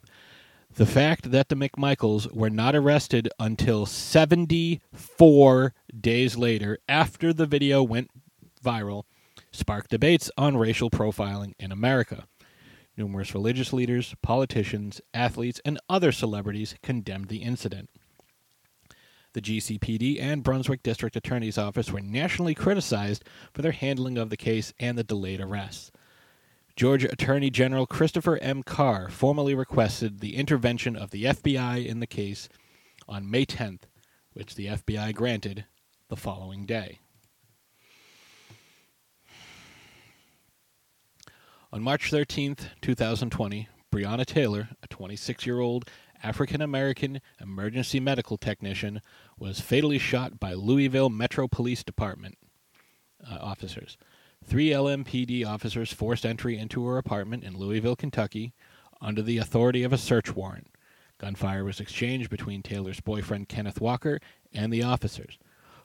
The 0.76 0.86
fact 0.86 1.32
that 1.32 1.50
the 1.50 1.56
McMichaels 1.56 2.34
were 2.34 2.50
not 2.50 2.76
arrested 2.76 3.30
until 3.40 3.86
74 3.86 5.74
days 6.02 6.38
later 6.38 6.80
after 6.90 7.34
the 7.34 7.46
video 7.46 7.84
went 7.84 8.10
viral 8.64 9.04
sparked 9.52 9.90
debates 9.90 10.32
on 10.38 10.58
racial 10.58 10.90
profiling 10.90 11.54
in 11.60 11.72
America. 11.72 12.26
Numerous 12.96 13.34
religious 13.34 13.74
leaders, 13.74 14.16
politicians, 14.22 15.02
athletes, 15.14 15.60
and 15.66 15.80
other 15.90 16.12
celebrities 16.12 16.76
condemned 16.84 17.28
the 17.28 17.44
incident. 17.44 17.90
The 19.34 19.42
GCPD 19.42 20.22
and 20.22 20.44
Brunswick 20.44 20.84
District 20.84 21.16
Attorney's 21.16 21.58
Office 21.58 21.92
were 21.92 22.02
nationally 22.02 22.54
criticized 22.54 23.24
for 23.52 23.64
their 23.64 23.72
handling 23.72 24.18
of 24.18 24.30
the 24.30 24.38
case 24.38 24.74
and 24.80 24.96
the 24.96 25.04
delayed 25.04 25.42
arrests. 25.42 25.92
Georgia 26.76 27.12
Attorney 27.12 27.50
General 27.50 27.88
Christopher 27.88 28.38
M. 28.38 28.62
Carr 28.62 29.10
formally 29.10 29.56
requested 29.56 30.20
the 30.20 30.36
intervention 30.36 30.96
of 30.96 31.10
the 31.10 31.26
FBI 31.26 31.86
in 31.86 32.00
the 32.00 32.08
case 32.08 32.48
on 33.08 33.30
May 33.30 33.46
10th, 33.46 33.82
which 34.34 34.56
the 34.56 34.68
FBI 34.68 35.14
granted 35.16 35.66
the 36.10 36.16
following 36.16 36.66
day. 36.66 37.00
On 41.74 41.82
March 41.82 42.12
13th, 42.12 42.68
2020, 42.84 43.68
Breonna 43.92 44.28
Taylor, 44.28 44.70
a 44.84 44.88
26 44.90 45.48
year 45.48 45.60
old 45.60 45.90
African 46.22 46.62
American 46.62 47.20
emergency 47.42 48.00
medical 48.00 48.38
technician, 48.38 49.02
was 49.40 49.60
fatally 49.60 49.98
shot 49.98 50.40
by 50.40 50.54
Louisville 50.54 51.10
Metro 51.10 51.48
Police 51.48 51.84
Department 51.84 52.38
uh, 53.28 53.40
officers. 53.42 53.98
Three 54.46 54.70
LMPD 54.70 55.48
officers 55.48 55.92
forced 55.92 56.28
entry 56.28 56.60
into 56.60 56.86
her 56.86 57.00
apartment 57.00 57.44
in 57.44 57.58
Louisville, 57.58 57.96
Kentucky, 57.96 58.54
under 59.02 59.24
the 59.24 59.40
authority 59.40 59.82
of 59.82 59.92
a 59.92 59.98
search 59.98 60.36
warrant. 60.36 60.68
Gunfire 61.18 61.64
was 61.64 61.80
exchanged 61.80 62.30
between 62.30 62.62
Taylor's 62.62 63.02
boyfriend 63.02 63.50
Kenneth 63.50 63.82
Walker 63.82 64.20
and 64.54 64.72
the 64.72 64.84
officers. 64.84 65.40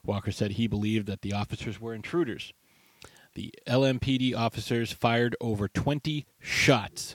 Walker 0.05 0.33
said 0.33 0.51
he 0.51 0.67
believed 0.67 1.07
that 1.07 1.23
the 1.23 1.33
officers 1.33 1.81
were 1.81 1.95
intruders. 1.95 2.53
The 3.39 3.55
LMPD 3.69 4.35
officers 4.35 4.91
fired 4.91 5.37
over 5.41 5.69
20 5.69 6.27
shots. 6.41 7.15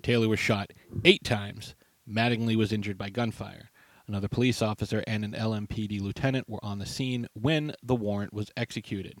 Taylor 0.00 0.30
was 0.30 0.38
shot 0.38 0.72
eight 1.04 1.24
times 1.24 1.74
Mattingly 2.10 2.56
was 2.56 2.72
injured 2.72 2.96
by 2.96 3.10
gunfire. 3.10 3.68
Another 4.08 4.28
police 4.28 4.62
officer 4.62 5.04
and 5.06 5.26
an 5.26 5.32
LMPD 5.32 6.00
lieutenant 6.00 6.48
were 6.48 6.64
on 6.64 6.78
the 6.78 6.86
scene 6.86 7.26
when 7.34 7.74
the 7.82 7.94
warrant 7.94 8.32
was 8.32 8.50
executed. 8.56 9.18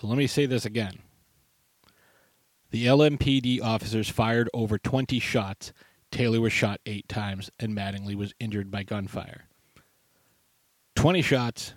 So 0.00 0.06
let 0.06 0.16
me 0.16 0.26
say 0.26 0.46
this 0.46 0.64
again. 0.64 1.00
The 2.70 2.86
LMPD 2.86 3.60
officers 3.60 4.08
fired 4.08 4.48
over 4.54 4.78
20 4.78 5.20
shots. 5.20 5.74
Taylor 6.10 6.40
was 6.40 6.54
shot 6.54 6.80
eight 6.86 7.10
times, 7.10 7.50
and 7.58 7.76
Mattingly 7.76 8.14
was 8.14 8.32
injured 8.40 8.70
by 8.70 8.84
gunfire. 8.84 9.48
20 10.96 11.20
shots, 11.20 11.74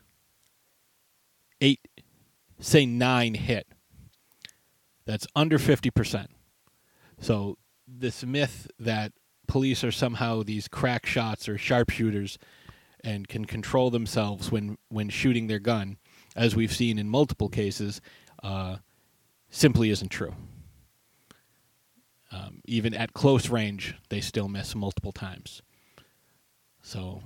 eight, 1.59 1.81
say 2.59 2.85
nine 2.85 3.33
hit. 3.35 3.67
That's 5.05 5.27
under 5.35 5.57
50%. 5.57 6.27
So 7.19 7.57
this 7.87 8.23
myth 8.23 8.67
that 8.79 9.11
police 9.47 9.83
are 9.83 9.91
somehow 9.91 10.43
these 10.43 10.67
crack 10.67 11.05
shots 11.05 11.49
or 11.49 11.57
sharpshooters 11.57 12.37
and 13.03 13.27
can 13.27 13.45
control 13.45 13.89
themselves 13.89 14.51
when, 14.51 14.77
when 14.89 15.09
shooting 15.09 15.47
their 15.47 15.59
gun, 15.59 15.97
as 16.35 16.55
we've 16.55 16.73
seen 16.73 16.97
in 16.97 17.09
multiple 17.09 17.49
cases, 17.49 18.01
uh, 18.41 18.77
simply 19.49 19.89
isn't 19.89 20.09
true. 20.09 20.33
Um, 22.31 22.61
even 22.65 22.93
at 22.93 23.13
close 23.13 23.49
range, 23.49 23.95
they 24.09 24.21
still 24.21 24.47
miss 24.47 24.73
multiple 24.73 25.11
times. 25.11 25.61
So, 26.81 27.21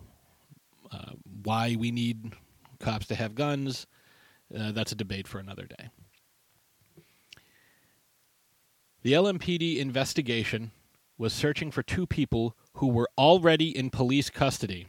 uh, 0.92 1.14
why 1.44 1.76
we 1.80 1.92
need 1.92 2.34
cops 2.80 3.08
to 3.08 3.16
have 3.16 3.34
guns, 3.36 3.88
uh, 4.56 4.72
that's 4.72 4.92
a 4.92 4.96
debate 4.96 5.28
for 5.28 5.40
another 5.40 5.66
day. 5.66 5.90
The 9.04 9.14
LMPD 9.14 9.78
investigation 9.78 10.72
was 11.18 11.34
searching 11.34 11.72
for 11.72 11.84
two 11.84 12.06
people 12.06 12.56
who 12.74 12.88
were 12.88 13.10
already 13.18 13.76
in 13.76 13.90
police 13.90 14.30
custody. 14.30 14.88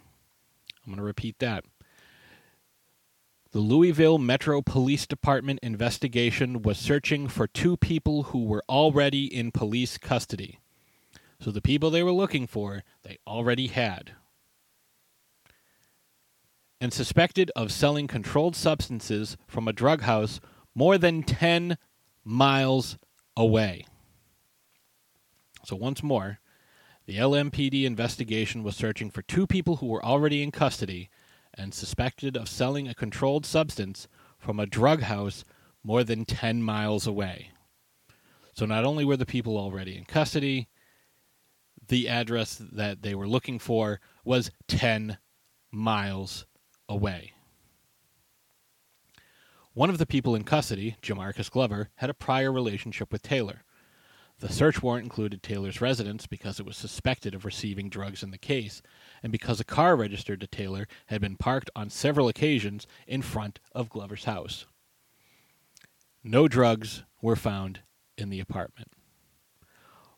I'm 0.84 0.92
going 0.92 0.98
to 0.98 1.02
repeat 1.02 1.38
that. 1.38 1.64
The 3.52 3.60
Louisville 3.60 4.18
Metro 4.18 4.60
Police 4.60 5.06
Department 5.06 5.60
investigation 5.62 6.60
was 6.60 6.78
searching 6.78 7.28
for 7.28 7.46
two 7.46 7.78
people 7.78 8.24
who 8.24 8.44
were 8.44 8.62
already 8.68 9.24
in 9.24 9.52
police 9.52 9.96
custody. 9.96 10.58
So 11.40 11.50
the 11.50 11.62
people 11.62 11.88
they 11.88 12.02
were 12.02 12.12
looking 12.12 12.46
for, 12.46 12.82
they 13.04 13.18
already 13.26 13.68
had. 13.68 14.12
And 16.80 16.92
suspected 16.92 17.50
of 17.56 17.72
selling 17.72 18.06
controlled 18.06 18.54
substances 18.54 19.36
from 19.48 19.66
a 19.66 19.72
drug 19.72 20.02
house 20.02 20.40
more 20.74 20.96
than 20.96 21.24
10 21.24 21.76
miles 22.24 22.96
away. 23.36 23.84
So, 25.64 25.74
once 25.74 26.02
more, 26.04 26.38
the 27.06 27.16
LMPD 27.16 27.84
investigation 27.84 28.62
was 28.62 28.76
searching 28.76 29.10
for 29.10 29.22
two 29.22 29.46
people 29.46 29.76
who 29.76 29.86
were 29.86 30.04
already 30.04 30.42
in 30.42 30.52
custody 30.52 31.10
and 31.54 31.74
suspected 31.74 32.36
of 32.36 32.48
selling 32.48 32.86
a 32.86 32.94
controlled 32.94 33.44
substance 33.44 34.06
from 34.38 34.60
a 34.60 34.66
drug 34.66 35.02
house 35.02 35.44
more 35.82 36.04
than 36.04 36.24
10 36.24 36.62
miles 36.62 37.06
away. 37.06 37.50
So, 38.52 38.66
not 38.66 38.84
only 38.84 39.04
were 39.04 39.16
the 39.16 39.26
people 39.26 39.56
already 39.56 39.96
in 39.96 40.04
custody, 40.04 40.68
the 41.88 42.08
address 42.08 42.60
that 42.72 43.02
they 43.02 43.14
were 43.14 43.28
looking 43.28 43.58
for 43.58 44.00
was 44.24 44.50
10 44.68 45.18
miles 45.70 46.44
away. 46.88 47.32
One 49.74 49.90
of 49.90 49.98
the 49.98 50.06
people 50.06 50.34
in 50.34 50.42
custody, 50.42 50.96
Jamarcus 51.02 51.50
Glover, 51.50 51.90
had 51.96 52.10
a 52.10 52.14
prior 52.14 52.50
relationship 52.50 53.12
with 53.12 53.22
Taylor. 53.22 53.62
The 54.40 54.52
search 54.52 54.82
warrant 54.82 55.04
included 55.04 55.42
Taylor's 55.42 55.80
residence 55.80 56.26
because 56.26 56.58
it 56.58 56.66
was 56.66 56.76
suspected 56.76 57.34
of 57.34 57.44
receiving 57.44 57.88
drugs 57.88 58.22
in 58.22 58.30
the 58.30 58.38
case, 58.38 58.82
and 59.22 59.32
because 59.32 59.60
a 59.60 59.64
car 59.64 59.96
registered 59.96 60.40
to 60.40 60.46
Taylor 60.46 60.86
had 61.06 61.20
been 61.20 61.36
parked 61.36 61.70
on 61.76 61.90
several 61.90 62.28
occasions 62.28 62.86
in 63.06 63.22
front 63.22 63.60
of 63.72 63.88
Glover's 63.88 64.24
house. 64.24 64.66
No 66.22 66.48
drugs 66.48 67.04
were 67.20 67.36
found 67.36 67.80
in 68.16 68.30
the 68.30 68.40
apartment. 68.40 68.92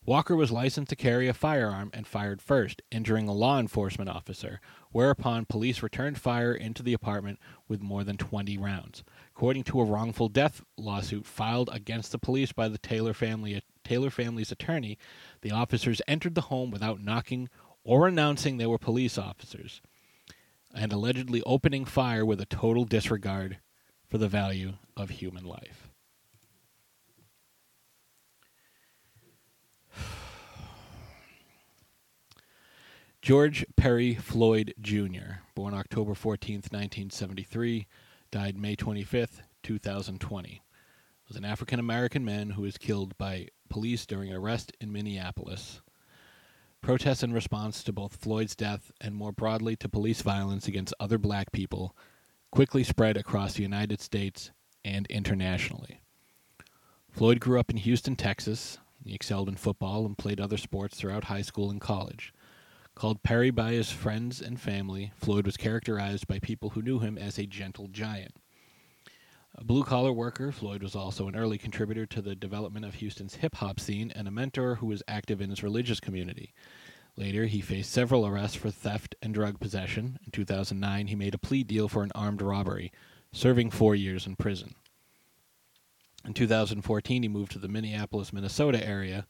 Walker 0.06 0.34
was 0.34 0.50
licensed 0.50 0.88
to 0.88 0.96
carry 0.96 1.28
a 1.28 1.34
firearm 1.34 1.90
and 1.92 2.06
fired 2.06 2.40
first, 2.40 2.80
injuring 2.90 3.28
a 3.28 3.34
law 3.34 3.60
enforcement 3.60 4.08
officer, 4.08 4.58
whereupon 4.92 5.44
police 5.44 5.82
returned 5.82 6.18
fire 6.18 6.54
into 6.54 6.82
the 6.82 6.94
apartment 6.94 7.38
with 7.68 7.82
more 7.82 8.02
than 8.02 8.16
20 8.16 8.56
rounds. 8.56 9.04
According 9.36 9.64
to 9.64 9.80
a 9.80 9.84
wrongful 9.84 10.30
death 10.30 10.62
lawsuit 10.78 11.26
filed 11.26 11.68
against 11.70 12.12
the 12.12 12.18
police 12.18 12.50
by 12.50 12.68
the 12.68 12.78
Taylor 12.78 13.12
family 13.12 13.62
Taylor 13.84 14.10
family's 14.10 14.50
attorney, 14.50 14.96
the 15.42 15.50
officers 15.50 16.00
entered 16.08 16.34
the 16.34 16.42
home 16.42 16.70
without 16.70 17.02
knocking 17.02 17.50
or 17.84 18.08
announcing 18.08 18.56
they 18.56 18.66
were 18.66 18.78
police 18.78 19.18
officers, 19.18 19.82
and 20.74 20.92
allegedly 20.92 21.42
opening 21.42 21.84
fire 21.84 22.24
with 22.24 22.40
a 22.40 22.46
total 22.46 22.84
disregard 22.84 23.58
for 24.06 24.16
the 24.16 24.28
value 24.28 24.74
of 24.96 25.10
human 25.10 25.44
life. 25.44 25.89
George 33.22 33.66
Perry 33.76 34.14
Floyd 34.14 34.72
Jr., 34.80 35.42
born 35.54 35.74
October 35.74 36.14
14, 36.14 36.54
1973, 36.56 37.86
died 38.30 38.56
May 38.56 38.74
25, 38.74 39.42
2020, 39.62 40.62
was 41.28 41.36
an 41.36 41.44
African 41.44 41.78
American 41.78 42.24
man 42.24 42.48
who 42.48 42.62
was 42.62 42.78
killed 42.78 43.16
by 43.18 43.48
police 43.68 44.06
during 44.06 44.32
arrest 44.32 44.72
in 44.80 44.90
Minneapolis. 44.90 45.82
Protests 46.80 47.22
in 47.22 47.34
response 47.34 47.82
to 47.82 47.92
both 47.92 48.16
Floyd's 48.16 48.56
death 48.56 48.90
and 49.02 49.14
more 49.14 49.32
broadly 49.32 49.76
to 49.76 49.88
police 49.90 50.22
violence 50.22 50.66
against 50.66 50.94
other 50.98 51.18
black 51.18 51.52
people 51.52 51.94
quickly 52.50 52.82
spread 52.82 53.18
across 53.18 53.52
the 53.52 53.62
United 53.62 54.00
States 54.00 54.50
and 54.82 55.06
internationally. 55.08 56.00
Floyd 57.10 57.38
grew 57.38 57.60
up 57.60 57.70
in 57.70 57.76
Houston, 57.76 58.16
Texas. 58.16 58.78
He 59.04 59.14
excelled 59.14 59.50
in 59.50 59.56
football 59.56 60.06
and 60.06 60.16
played 60.16 60.40
other 60.40 60.56
sports 60.56 60.96
throughout 60.96 61.24
high 61.24 61.42
school 61.42 61.70
and 61.70 61.82
college. 61.82 62.32
Called 63.00 63.22
Perry 63.22 63.48
by 63.48 63.72
his 63.72 63.90
friends 63.90 64.42
and 64.42 64.60
family, 64.60 65.10
Floyd 65.16 65.46
was 65.46 65.56
characterized 65.56 66.28
by 66.28 66.38
people 66.38 66.68
who 66.68 66.82
knew 66.82 66.98
him 66.98 67.16
as 67.16 67.38
a 67.38 67.46
gentle 67.46 67.88
giant. 67.88 68.36
A 69.54 69.64
blue 69.64 69.84
collar 69.84 70.12
worker, 70.12 70.52
Floyd 70.52 70.82
was 70.82 70.94
also 70.94 71.26
an 71.26 71.34
early 71.34 71.56
contributor 71.56 72.04
to 72.04 72.20
the 72.20 72.34
development 72.34 72.84
of 72.84 72.96
Houston's 72.96 73.36
hip 73.36 73.54
hop 73.54 73.80
scene 73.80 74.12
and 74.14 74.28
a 74.28 74.30
mentor 74.30 74.74
who 74.74 74.86
was 74.86 75.02
active 75.08 75.40
in 75.40 75.48
his 75.48 75.62
religious 75.62 75.98
community. 75.98 76.52
Later, 77.16 77.46
he 77.46 77.62
faced 77.62 77.90
several 77.90 78.26
arrests 78.26 78.58
for 78.58 78.70
theft 78.70 79.14
and 79.22 79.32
drug 79.32 79.60
possession. 79.60 80.18
In 80.26 80.30
2009, 80.32 81.06
he 81.06 81.16
made 81.16 81.34
a 81.34 81.38
plea 81.38 81.64
deal 81.64 81.88
for 81.88 82.02
an 82.02 82.12
armed 82.14 82.42
robbery. 82.42 82.92
serving 83.32 83.70
four 83.70 83.94
years 83.94 84.26
in 84.26 84.36
prison. 84.36 84.74
In 86.26 86.34
2014, 86.34 87.22
he 87.22 87.28
moved 87.30 87.52
to 87.52 87.58
the 87.58 87.66
Minneapolis, 87.66 88.30
Minnesota 88.30 88.86
area, 88.86 89.26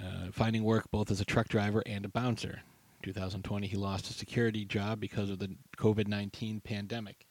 uh, 0.00 0.30
finding 0.32 0.64
work 0.64 0.90
both 0.90 1.10
as 1.10 1.20
a 1.20 1.24
truck 1.24 1.48
driver 1.48 1.82
and 1.86 2.04
a 2.04 2.08
bouncer. 2.08 2.62
2020, 3.02 3.66
he 3.66 3.76
lost 3.76 4.06
his 4.06 4.16
security 4.16 4.64
job 4.64 4.98
because 4.98 5.30
of 5.30 5.38
the 5.38 5.56
COVID 5.76 6.08
19 6.08 6.60
pandemic. 6.60 7.26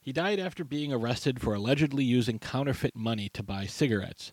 He 0.00 0.12
died 0.12 0.38
after 0.38 0.64
being 0.64 0.92
arrested 0.92 1.40
for 1.40 1.54
allegedly 1.54 2.04
using 2.04 2.38
counterfeit 2.38 2.94
money 2.94 3.28
to 3.30 3.42
buy 3.42 3.66
cigarettes. 3.66 4.32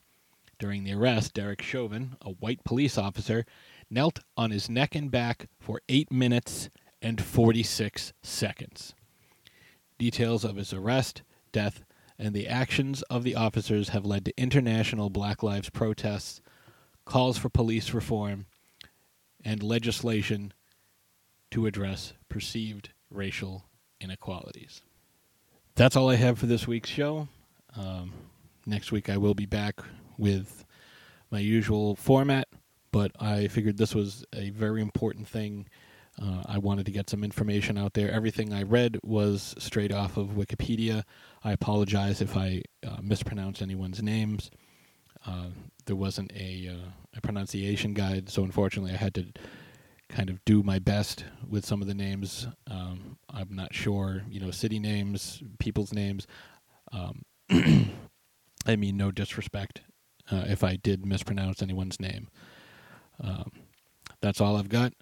During 0.58 0.84
the 0.84 0.94
arrest, 0.94 1.34
Derek 1.34 1.62
Chauvin, 1.62 2.16
a 2.22 2.32
white 2.32 2.64
police 2.64 2.98
officer, 2.98 3.46
knelt 3.90 4.20
on 4.38 4.52
his 4.52 4.70
neck 4.70 4.96
and 4.96 5.12
back 5.12 5.50
for 5.60 5.82
8 5.90 6.12
minutes 6.12 6.70
and 7.02 7.22
46 7.22 8.14
seconds. 8.24 8.96
Details 9.98 10.46
of 10.46 10.56
his 10.56 10.74
arrest, 10.74 11.24
death, 11.52 11.84
and 12.18 12.34
the 12.34 12.48
actions 12.48 13.02
of 13.04 13.24
the 13.24 13.36
officers 13.36 13.90
have 13.90 14.06
led 14.06 14.26
to 14.26 14.38
international 14.38 15.10
Black 15.10 15.44
Lives 15.44 15.70
protests, 15.70 16.42
calls 17.06 17.38
for 17.38 17.50
police 17.50 17.94
reform, 17.94 18.46
and 19.44 19.62
legislation 19.62 20.54
to 21.52 21.68
address 21.68 22.14
perceived 22.30 22.90
racial 23.10 23.66
inequalities. 24.02 24.82
That's 25.76 25.96
all 25.96 26.10
I 26.10 26.16
have 26.16 26.40
for 26.40 26.48
this 26.48 26.68
week's 26.68 26.90
show. 26.90 27.28
Um, 27.78 28.14
next 28.66 28.92
week 28.92 29.10
I 29.10 29.18
will 29.18 29.36
be 29.36 29.46
back 29.46 29.82
with 30.18 30.66
my 31.32 31.40
usual 31.40 31.96
format, 31.96 32.48
but 32.92 33.12
I 33.20 33.48
figured 33.48 33.78
this 33.78 33.94
was 33.94 34.26
a 34.34 34.50
very 34.50 34.82
important 34.82 35.28
thing. 35.28 35.68
Uh, 36.22 36.44
I 36.46 36.58
wanted 36.60 36.86
to 36.86 36.92
get 36.94 37.10
some 37.10 37.24
information 37.24 37.78
out 37.78 37.94
there. 37.94 38.10
Everything 38.10 38.54
I 38.54 38.64
read 38.64 38.98
was 39.04 39.54
straight 39.58 39.92
off 39.92 40.16
of 40.16 40.30
Wikipedia. 40.30 41.04
I 41.44 41.52
apologize 41.52 42.22
if 42.22 42.38
I 42.38 42.62
uh, 42.88 42.98
mispronounce 43.02 43.62
anyone's 43.62 44.02
names. 44.02 44.50
Uh, 45.26 45.50
there 45.86 45.96
wasn't 45.96 46.32
a, 46.34 46.70
uh, 46.70 46.90
a 47.16 47.22
pronunciation 47.22 47.94
guide, 47.94 48.30
so 48.30 48.44
unfortunately 48.44 48.92
I 48.92 48.98
had 48.98 49.14
to 49.16 49.26
kind 50.10 50.30
of 50.30 50.44
do 50.46 50.64
my 50.64 50.80
best 50.80 51.26
with 51.48 51.66
some 51.66 51.82
of 51.82 51.88
the 51.88 51.94
names. 51.94 52.48
Um, 52.70 53.18
I'm 53.30 53.56
not 53.56 53.74
sure, 53.74 54.24
you 54.30 54.40
know, 54.40 54.52
city 54.52 54.80
names, 54.80 55.42
people's 55.60 55.94
names. 55.94 56.28
Um, 56.92 57.24
I 58.68 58.76
mean, 58.76 58.98
no 58.98 59.12
disrespect 59.12 59.82
uh, 60.32 60.46
if 60.48 60.64
I 60.64 60.76
did 60.76 61.06
mispronounce 61.06 61.62
anyone's 61.62 62.00
name. 62.00 62.30
Um, 63.22 63.52
that's 64.22 64.42
all 64.42 64.58
I've 64.58 64.70
got. 64.70 64.94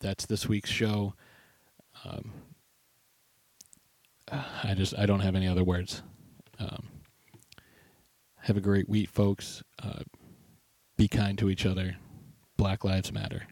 That's 0.00 0.26
this 0.26 0.48
week's 0.48 0.70
show. 0.70 1.14
Um, 2.04 2.32
I 4.30 4.74
just 4.74 4.96
I 4.98 5.06
don't 5.06 5.20
have 5.20 5.34
any 5.34 5.48
other 5.48 5.64
words. 5.64 6.02
Um, 6.58 6.88
have 8.42 8.56
a 8.56 8.60
great 8.60 8.88
week, 8.88 9.10
folks. 9.10 9.62
Uh, 9.82 10.00
be 11.00 11.08
kind 11.08 11.38
to 11.38 11.48
each 11.48 11.64
other. 11.64 11.96
Black 12.58 12.84
Lives 12.84 13.10
Matter. 13.10 13.46